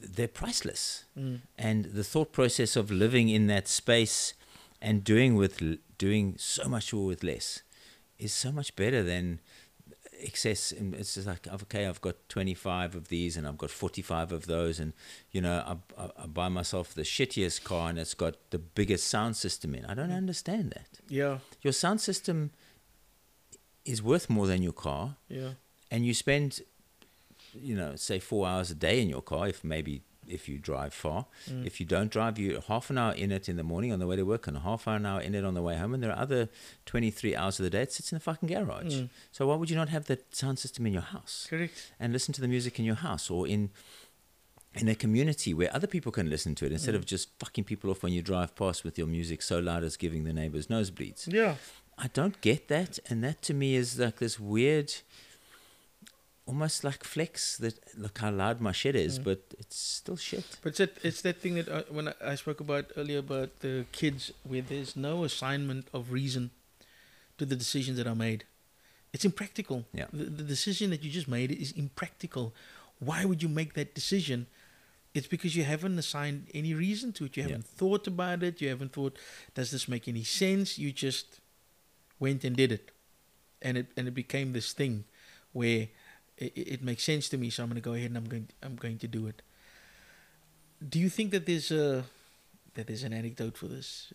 [0.00, 1.04] they're priceless.
[1.16, 4.34] Mm, and the thought process of living in that space
[4.80, 5.62] and doing with
[5.98, 7.62] doing so much more with less
[8.18, 9.40] is so much better than
[10.22, 14.32] excess and it's just like okay i've got 25 of these and i've got 45
[14.32, 14.92] of those and
[15.30, 19.08] you know I, I, I buy myself the shittiest car and it's got the biggest
[19.08, 19.84] sound system in.
[19.84, 20.16] I don't mm.
[20.16, 21.00] understand that.
[21.08, 21.38] Yeah.
[21.62, 22.50] Your sound system
[23.84, 25.16] is worth more than your car.
[25.28, 25.52] Yeah.
[25.90, 26.60] And you spend
[27.54, 30.02] you know say four hours a day in your car if maybe
[30.32, 31.26] if you drive far.
[31.48, 31.66] Mm.
[31.66, 34.06] if you don't drive you half an hour in it in the morning on the
[34.06, 35.94] way to work and a half an hour in it on the way home.
[35.94, 36.48] And there are other
[36.86, 38.94] 23 hours of the day it sits in the fucking garage.
[38.94, 39.08] Mm.
[39.30, 41.46] so why would you not have that sound system in your house?
[41.48, 41.92] Correct.
[42.00, 43.70] And listen to the music in your house or in
[44.74, 47.90] in a community where other people can listen to it instead of just fucking people
[47.90, 51.30] off when you drive past with your music so loud it's giving the neighbors nosebleeds.
[51.30, 51.56] Yeah.
[51.98, 54.94] I don't get that, and that to me is like this weird,
[56.46, 59.24] almost like flex that look how loud my shit is, Mm.
[59.24, 60.44] but it's still shit.
[60.62, 63.60] But it's that, it's that thing that uh, when I, I spoke about earlier about
[63.60, 66.50] the kids, where there's no assignment of reason
[67.38, 68.44] to the decisions that are made.
[69.12, 69.84] It's impractical.
[69.92, 70.06] Yeah.
[70.12, 72.52] The, the decision that you just made is impractical.
[72.98, 74.46] Why would you make that decision?
[75.14, 77.36] It's because you haven't assigned any reason to it.
[77.36, 78.60] You haven't thought about it.
[78.62, 79.16] You haven't thought,
[79.54, 80.78] does this make any sense?
[80.78, 81.40] You just
[82.18, 82.90] went and did it,
[83.60, 85.04] and it and it became this thing
[85.52, 85.88] where
[86.38, 87.50] it, it makes sense to me.
[87.50, 89.42] So I'm going to go ahead and I'm going I'm going to do it
[90.88, 92.04] do you think that there's a
[92.74, 94.12] that there's an anecdote for this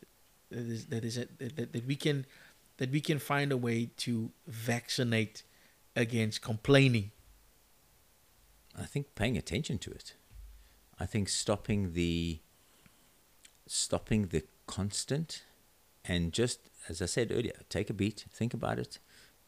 [0.50, 2.26] that is that is a, that, that we can
[2.78, 5.44] that we can find a way to vaccinate
[5.96, 7.12] against complaining.
[8.78, 10.14] I think paying attention to it.
[11.00, 12.40] I think stopping the
[13.68, 15.44] stopping the constant
[16.06, 16.60] and just
[16.90, 19.00] as I said earlier, take a beat, think about it.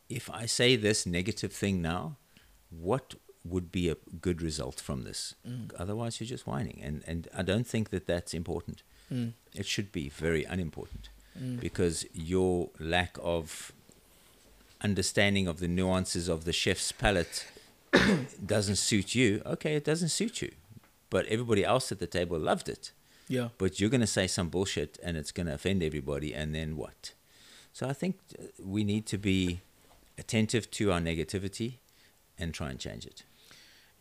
[0.10, 2.18] If I say this negative thing now,
[2.70, 3.16] what
[3.46, 5.36] would be a good result from this?
[5.78, 8.84] Otherwise, you're just whining, and and I don't think that that's important.
[9.12, 9.34] Mm.
[9.56, 11.10] It should be very unimportant
[11.40, 11.60] Mm.
[11.60, 13.72] because your lack of
[14.82, 17.46] understanding of the nuances of the chef's palate
[18.46, 19.42] doesn't suit you.
[19.46, 20.52] Okay, it doesn't suit you,
[21.10, 22.92] but everybody else at the table loved it.
[23.28, 23.50] Yeah.
[23.58, 26.76] But you're going to say some bullshit and it's going to offend everybody, and then
[26.76, 27.14] what?
[27.74, 29.62] So I think uh, we need to be
[30.18, 31.76] attentive to our negativity
[32.40, 33.24] and try and change it.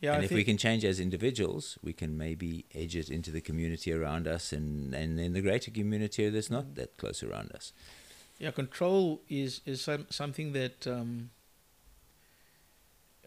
[0.00, 0.12] Yeah.
[0.12, 3.40] and I if we can change as individuals, we can maybe edge it into the
[3.40, 7.72] community around us and, and in the greater community that's not that close around us.
[8.38, 11.30] Yeah, control is is some, something that um,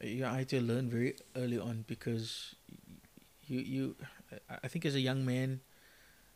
[0.01, 2.55] yeah, I had to learn very early on because
[3.47, 3.95] you you
[4.49, 5.59] I- I think as a young man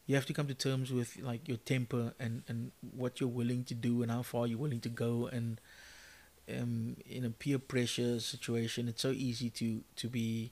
[0.06, 3.64] you have to come to terms with like your temper and and what you're willing
[3.66, 5.60] to do and how far you're willing to go and
[6.50, 10.52] um, in a peer pressure situation it's so easy to to be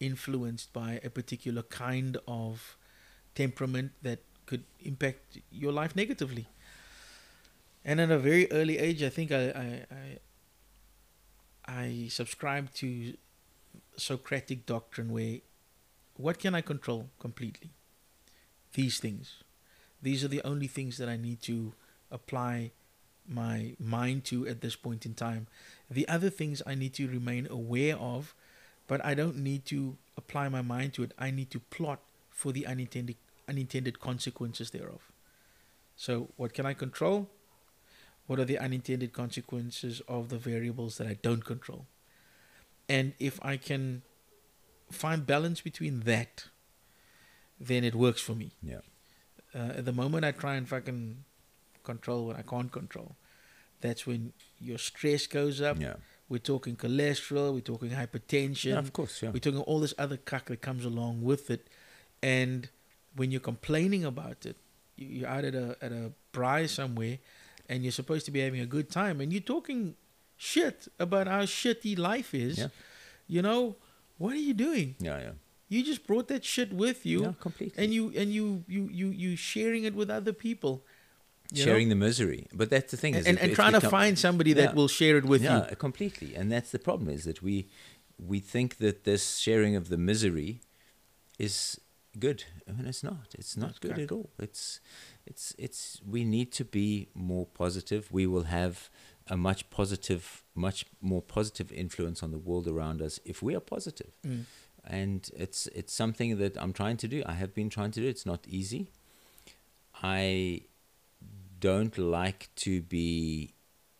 [0.00, 2.76] influenced by a particular kind of
[3.34, 6.46] temperament that could impact your life negatively
[7.86, 9.86] and at a very early age, I think I I
[11.68, 12.08] I, I
[12.74, 13.14] to
[13.96, 15.38] Socratic doctrine, where
[16.16, 17.70] what can I control completely?
[18.74, 19.44] These things.
[20.02, 21.74] These are the only things that I need to
[22.10, 22.72] apply
[23.28, 25.46] my mind to at this point in time.
[25.90, 28.34] The other things I need to remain aware of,
[28.86, 31.12] but I don't need to apply my mind to it.
[31.18, 32.00] I need to plot
[32.30, 33.16] for the unintended
[33.48, 35.12] unintended consequences thereof.
[35.96, 37.28] So, what can I control?
[38.26, 41.86] What are the unintended consequences of the variables that I don't control?
[42.88, 44.02] And if I can
[44.90, 46.46] find balance between that,
[47.60, 48.52] then it works for me.
[48.62, 48.80] Yeah.
[49.54, 51.24] Uh, at the moment I try and fucking
[51.92, 53.10] control what I can't control,
[53.80, 55.76] that's when your stress goes up.
[55.80, 55.94] Yeah.
[56.28, 59.22] We're talking cholesterol, we're talking hypertension, yeah, of course.
[59.22, 59.30] Yeah.
[59.34, 61.68] we're talking all this other cuck that comes along with it.
[62.22, 62.68] And
[63.18, 64.56] when you're complaining about it,
[64.96, 67.16] you- you're out at a at a braai somewhere,
[67.68, 69.94] and you're supposed to be having a good time, and you're talking
[70.36, 72.58] shit about how shitty life is.
[72.58, 72.68] Yeah.
[73.34, 73.76] You know,
[74.18, 74.88] what are you doing?
[75.08, 75.32] Yeah, yeah.
[75.68, 77.78] You just brought that shit with you, yeah, completely.
[77.82, 80.74] and you and you you you you sharing it with other people.
[81.52, 81.70] You know?
[81.72, 82.46] sharing the misery.
[82.52, 83.14] But that's the thing.
[83.14, 84.74] and, is and, it- and trying to find somebody that Yeah.
[84.74, 85.76] will share it with yeah, you.
[85.76, 86.34] completely.
[86.34, 87.68] And that's the problem is that we
[88.18, 90.60] we think that this sharing of the misery
[91.38, 91.78] is
[92.18, 93.34] good, and it's not.
[93.38, 94.10] It's not That's good correct.
[94.12, 94.30] at all.
[94.38, 94.80] It's
[95.26, 98.08] it's it's we need to be more positive.
[98.10, 98.88] We will have
[99.28, 103.60] a much positive, much more positive influence on the world around us if we are
[103.60, 104.12] positive.
[104.26, 104.44] Mm.
[104.88, 107.22] And it's it's something that I'm trying to do.
[107.26, 108.06] I have been trying to do.
[108.08, 108.88] It's not easy.
[110.02, 110.62] I
[111.60, 113.54] don't like to be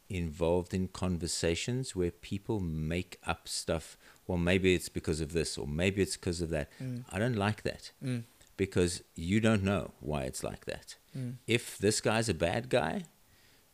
[0.08, 3.96] involved in conversations where people make up stuff.
[4.26, 6.70] Well, maybe it's because of this, or maybe it's because of that.
[6.82, 7.04] Mm.
[7.10, 8.22] I don't like that Mm.
[8.56, 10.96] because you don't know why it's like that.
[11.16, 11.34] Mm.
[11.46, 13.04] If this guy's a bad guy,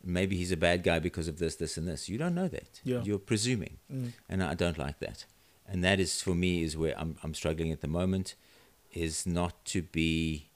[0.03, 2.09] maybe he's a bad guy because of this, this, and this.
[2.09, 2.80] You don't know that.
[2.85, 3.03] Yeah.
[3.03, 4.12] You're presuming, Mm.
[4.28, 5.26] and I don't like that.
[5.66, 8.35] And that is for me is where I'm I'm struggling at the moment,
[8.93, 10.51] is not to be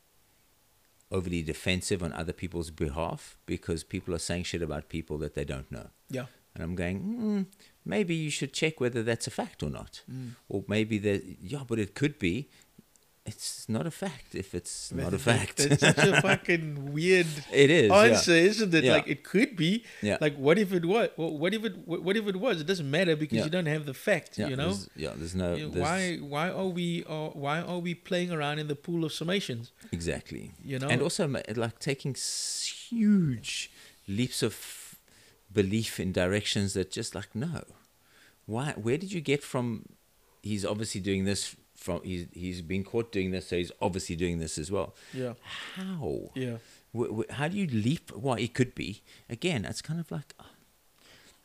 [1.10, 5.44] overly defensive on other people's behalf because people are saying shit about people that they
[5.44, 5.88] don't know.
[6.08, 6.26] Yeah.
[6.54, 7.46] And I'm going, mm,
[7.84, 10.02] maybe you should check whether that's a fact or not.
[10.10, 10.30] Mm.
[10.48, 12.48] Or maybe that, yeah, but it could be.
[13.26, 15.58] It's not a fact if it's not a fact.
[15.60, 17.90] It's such a fucking weird it is.
[17.90, 18.50] answer, Yeah.
[18.50, 18.84] isn't it?
[18.84, 18.92] Yeah.
[18.94, 19.84] Like it could be.
[20.00, 20.18] Yeah.
[20.20, 21.08] Like what if it was?
[21.16, 21.74] Well, what if it?
[21.86, 22.60] What if it was?
[22.60, 23.44] It doesn't matter because Yeah.
[23.44, 24.38] you don't have the fact.
[24.38, 24.70] you know.
[24.72, 25.56] There's, yeah, there's no.
[25.56, 26.16] There's- why?
[26.34, 27.04] Why are we?
[27.04, 29.70] Are, why are we playing around in the pool of summations?
[29.92, 30.52] Exactly.
[30.64, 30.88] You know.
[30.88, 33.70] and also like taking huge
[34.08, 34.98] leaps of
[35.52, 37.64] belief in directions that just like no
[38.44, 39.84] why where did you get from
[40.42, 44.38] he's obviously doing this from he's he's been caught doing this so he's obviously doing
[44.38, 45.34] this as well yeah.
[45.74, 46.56] how Yeah.
[46.96, 50.34] Wh- wh- how do you leap well it could be again it's kind of like
[50.40, 50.46] ah.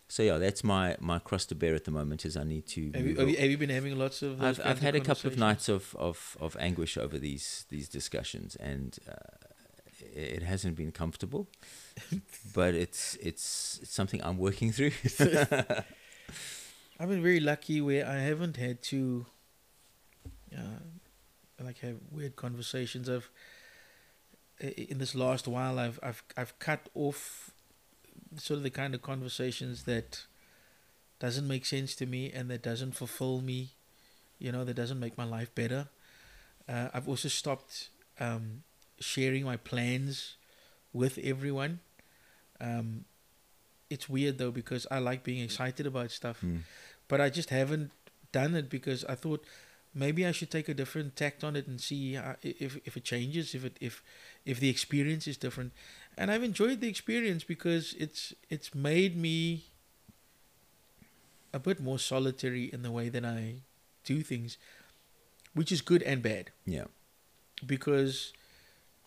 [0.08, 2.92] so yeah that's my my cross to bear at the moment is i need to
[2.94, 4.42] Have you, have, you, have you been having lots of?
[4.42, 8.56] I've, I've had a couple of nights of, of, of anguish over these these discussions,
[8.56, 9.14] and uh,
[10.16, 11.48] it hasn't been comfortable.
[12.56, 14.92] but it's it's it's something I'm working through.
[17.00, 19.26] I've been very lucky where I haven't had to,
[20.58, 23.10] uh, like, have weird conversations.
[23.10, 23.30] I've
[24.60, 27.52] in this last while, I've I've I've cut off
[28.38, 30.24] sort of the kind of conversations that
[31.20, 33.72] doesn't make sense to me and that doesn't fulfill me,
[34.40, 35.88] you know, that doesn't make my life better.
[36.70, 37.90] Uh, I've also stopped
[38.20, 38.64] um,
[39.00, 40.36] sharing my plans
[40.94, 41.80] with everyone.
[42.60, 43.06] Um,
[43.90, 46.62] it's weird though because I like being excited about stuff, Mm.
[47.08, 47.92] but I just haven't
[48.32, 49.44] done it because I thought
[49.94, 53.04] maybe I should take a different tact on it and see how, if if it
[53.04, 54.04] changes, if it if
[54.46, 55.74] if the experience is different.
[56.18, 59.66] And I've enjoyed the experience because it's it's made me
[61.54, 63.56] a bit more solitary in the way that I
[64.04, 64.58] do things,
[65.54, 66.86] which is good and bad Yeah.
[67.66, 68.34] because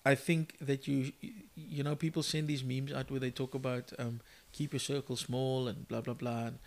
[0.07, 1.13] I think that you
[1.57, 4.21] you know people send these memes out where they talk about um,
[4.53, 6.47] keep your circle small and blah blah blah.
[6.49, 6.59] And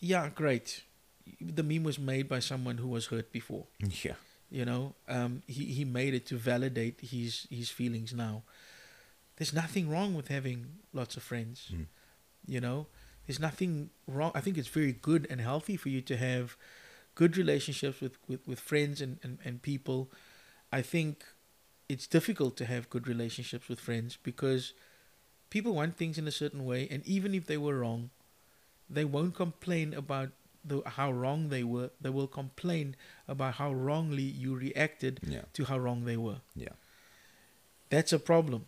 [0.00, 0.82] yeah, great.
[1.40, 3.66] The meme was made by someone who was hurt before.
[4.04, 4.14] Yeah.
[4.50, 8.42] You know, um, he he made it to validate his his feelings now.
[9.36, 11.72] There's nothing wrong with having lots of friends.
[11.72, 11.86] Mm.
[12.46, 12.86] You know,
[13.26, 14.30] there's nothing wrong.
[14.34, 16.56] I think it's very good and healthy for you to have
[17.16, 20.12] good relationships with with, with friends and, and and people.
[20.72, 21.24] I think
[21.88, 24.74] it's difficult to have good relationships with friends because
[25.50, 28.10] people want things in a certain way, and even if they were wrong,
[28.88, 30.30] they won't complain about
[30.66, 31.90] the how wrong they were.
[32.00, 32.96] They will complain
[33.28, 35.42] about how wrongly you reacted Yeah.
[35.54, 36.40] to how wrong they were.
[36.54, 36.74] Yeah.
[37.88, 38.66] That's a problem,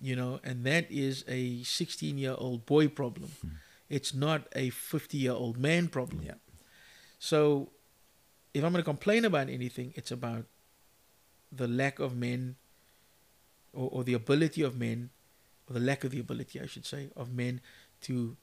[0.00, 3.30] you know, and that is a 16 year old boy problem.
[3.40, 3.48] Hmm.
[3.88, 6.22] It's not a 50 year old man problem.
[6.22, 6.34] Yeah.
[7.18, 7.70] So,
[8.54, 10.44] if I'm going to complain about anything, it's about
[11.50, 12.56] the lack of men,
[13.72, 15.10] or, or the ability of men,
[15.68, 17.60] or the lack of the ability, I should say, of men
[18.02, 18.36] to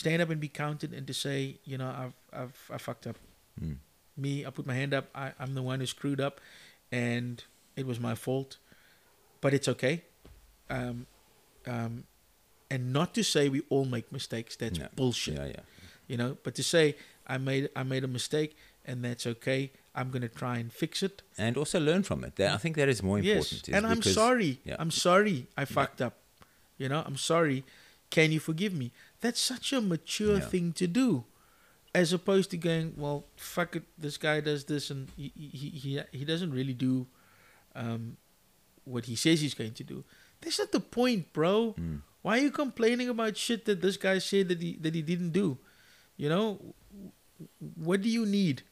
[0.00, 3.16] stand up and be counted and to say, you know, I've I've I fucked up.
[3.62, 3.76] Mm.
[4.16, 5.06] Me, I put my hand up.
[5.14, 6.40] I, I'm the one who screwed up,
[6.90, 7.42] and
[7.76, 8.58] it was my fault,
[9.42, 10.02] but it's okay.
[10.68, 11.06] Um,
[11.66, 12.04] um,
[12.70, 14.56] and not to say we all make mistakes.
[14.56, 14.88] That's Yeah.
[14.96, 15.46] bullshit Yeah.
[15.56, 15.60] Yeah.
[16.08, 16.84] you know but to say
[17.34, 18.50] i made i made a mistake
[18.88, 22.32] and that's okay i'm going to try and fix it And also learn from it.
[22.36, 23.52] That, I think that is more important.
[23.52, 24.76] yes is and i'm sorry yeah.
[24.82, 26.14] i'm sorry i fucked up
[26.80, 27.58] you know i'm sorry
[28.10, 28.90] can you forgive me
[29.22, 30.50] that's such a mature Yeah.
[30.52, 31.24] thing to do
[31.94, 35.90] as opposed to going well fuck it this guy does this and he he he,
[36.12, 37.06] he doesn't really do
[37.74, 38.16] um
[38.84, 40.02] what he says he's going to do
[40.40, 42.00] that's not the point bro Mm.
[42.22, 45.30] why are you complaining about shit that this guy said that he that he didn't
[45.32, 45.58] do?
[46.16, 46.46] You know,
[47.74, 48.62] what do you need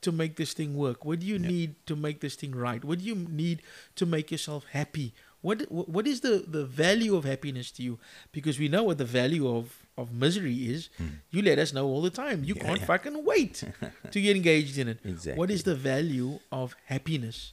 [0.00, 1.04] to make this thing work?
[1.04, 1.48] What do you Yeah.
[1.48, 2.82] need to make this thing right?
[2.84, 3.60] What do you need
[3.96, 5.12] to make yourself happy?
[5.42, 7.98] What what is the the value of happiness to you?
[8.30, 10.90] Because we know what the value of of misery is.
[10.98, 11.06] Hmm.
[11.30, 12.44] You let us know all the time.
[12.44, 12.54] You.
[12.56, 12.86] Yeah, can't yeah.
[12.86, 13.64] fucking wait
[14.10, 14.98] to get engaged in it.
[15.04, 15.38] Exactly.
[15.38, 17.52] What is the value of happiness?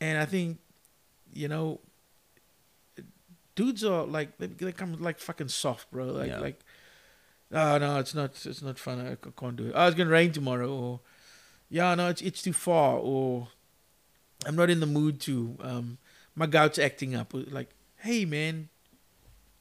[0.00, 0.58] And I think,
[1.32, 1.80] you know,
[3.56, 6.06] dudes are like they, they come like fucking soft, bro.
[6.06, 6.38] Like Yeah.
[6.38, 6.60] like,
[7.52, 9.00] oh no, it's not it's not fun.
[9.00, 9.72] I can't do it.
[9.74, 11.00] Oh, it's gonna rain tomorrow, or
[11.68, 13.48] yeah, no, it's it's too far, or
[14.46, 15.56] I'm not in the mood to.
[15.60, 15.98] Um,
[16.38, 17.32] my gout's acting up.
[17.34, 17.70] Like,
[18.06, 18.68] hey man,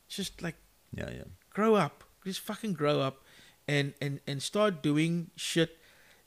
[0.07, 0.55] just like
[0.93, 1.09] Yeah.
[1.09, 1.23] Yeah.
[1.49, 2.03] grow up.
[2.25, 3.23] Just fucking grow up,
[3.67, 5.77] and and and start doing shit.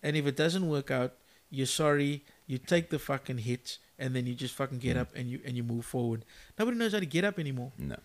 [0.02, 1.12] And if it doesn't work out,
[1.50, 2.24] you're sorry.
[2.46, 5.00] You take the fucking hits, and then you just fucking get Mm.
[5.00, 6.24] up and you and you move forward.
[6.58, 7.72] Nobody knows how to get up anymore.
[7.78, 7.96] No.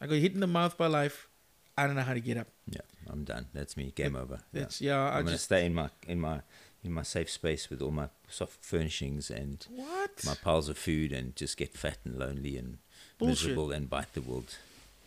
[0.00, 1.28] I got hit in the mouth by life.
[1.76, 2.48] I don't know how to get up.
[2.70, 2.80] Yeah.
[3.10, 3.46] I'm done.
[3.52, 3.92] That's me.
[3.94, 4.40] Game over.
[4.52, 4.60] Yeah.
[4.60, 4.98] That's yeah.
[5.02, 6.40] I I'm gonna just stay in my in my
[6.84, 11.12] in my safe space with all my soft furnishings and what my piles of food
[11.12, 12.78] and just get fat and lonely and
[13.18, 13.48] Bullshit.
[13.48, 14.56] miserable and bite the world.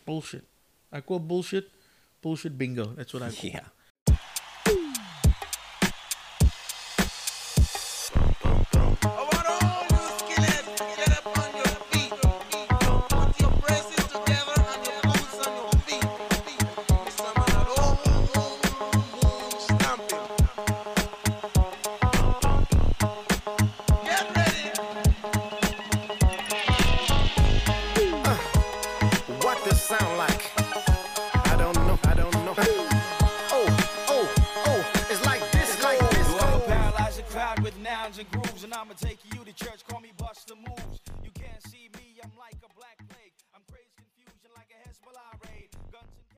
[0.04, 0.44] bullshit.
[0.92, 1.70] I call bullshit.
[2.22, 2.86] Bullshit bingo.
[2.96, 3.50] That's what I call.
[3.50, 3.60] Yeah.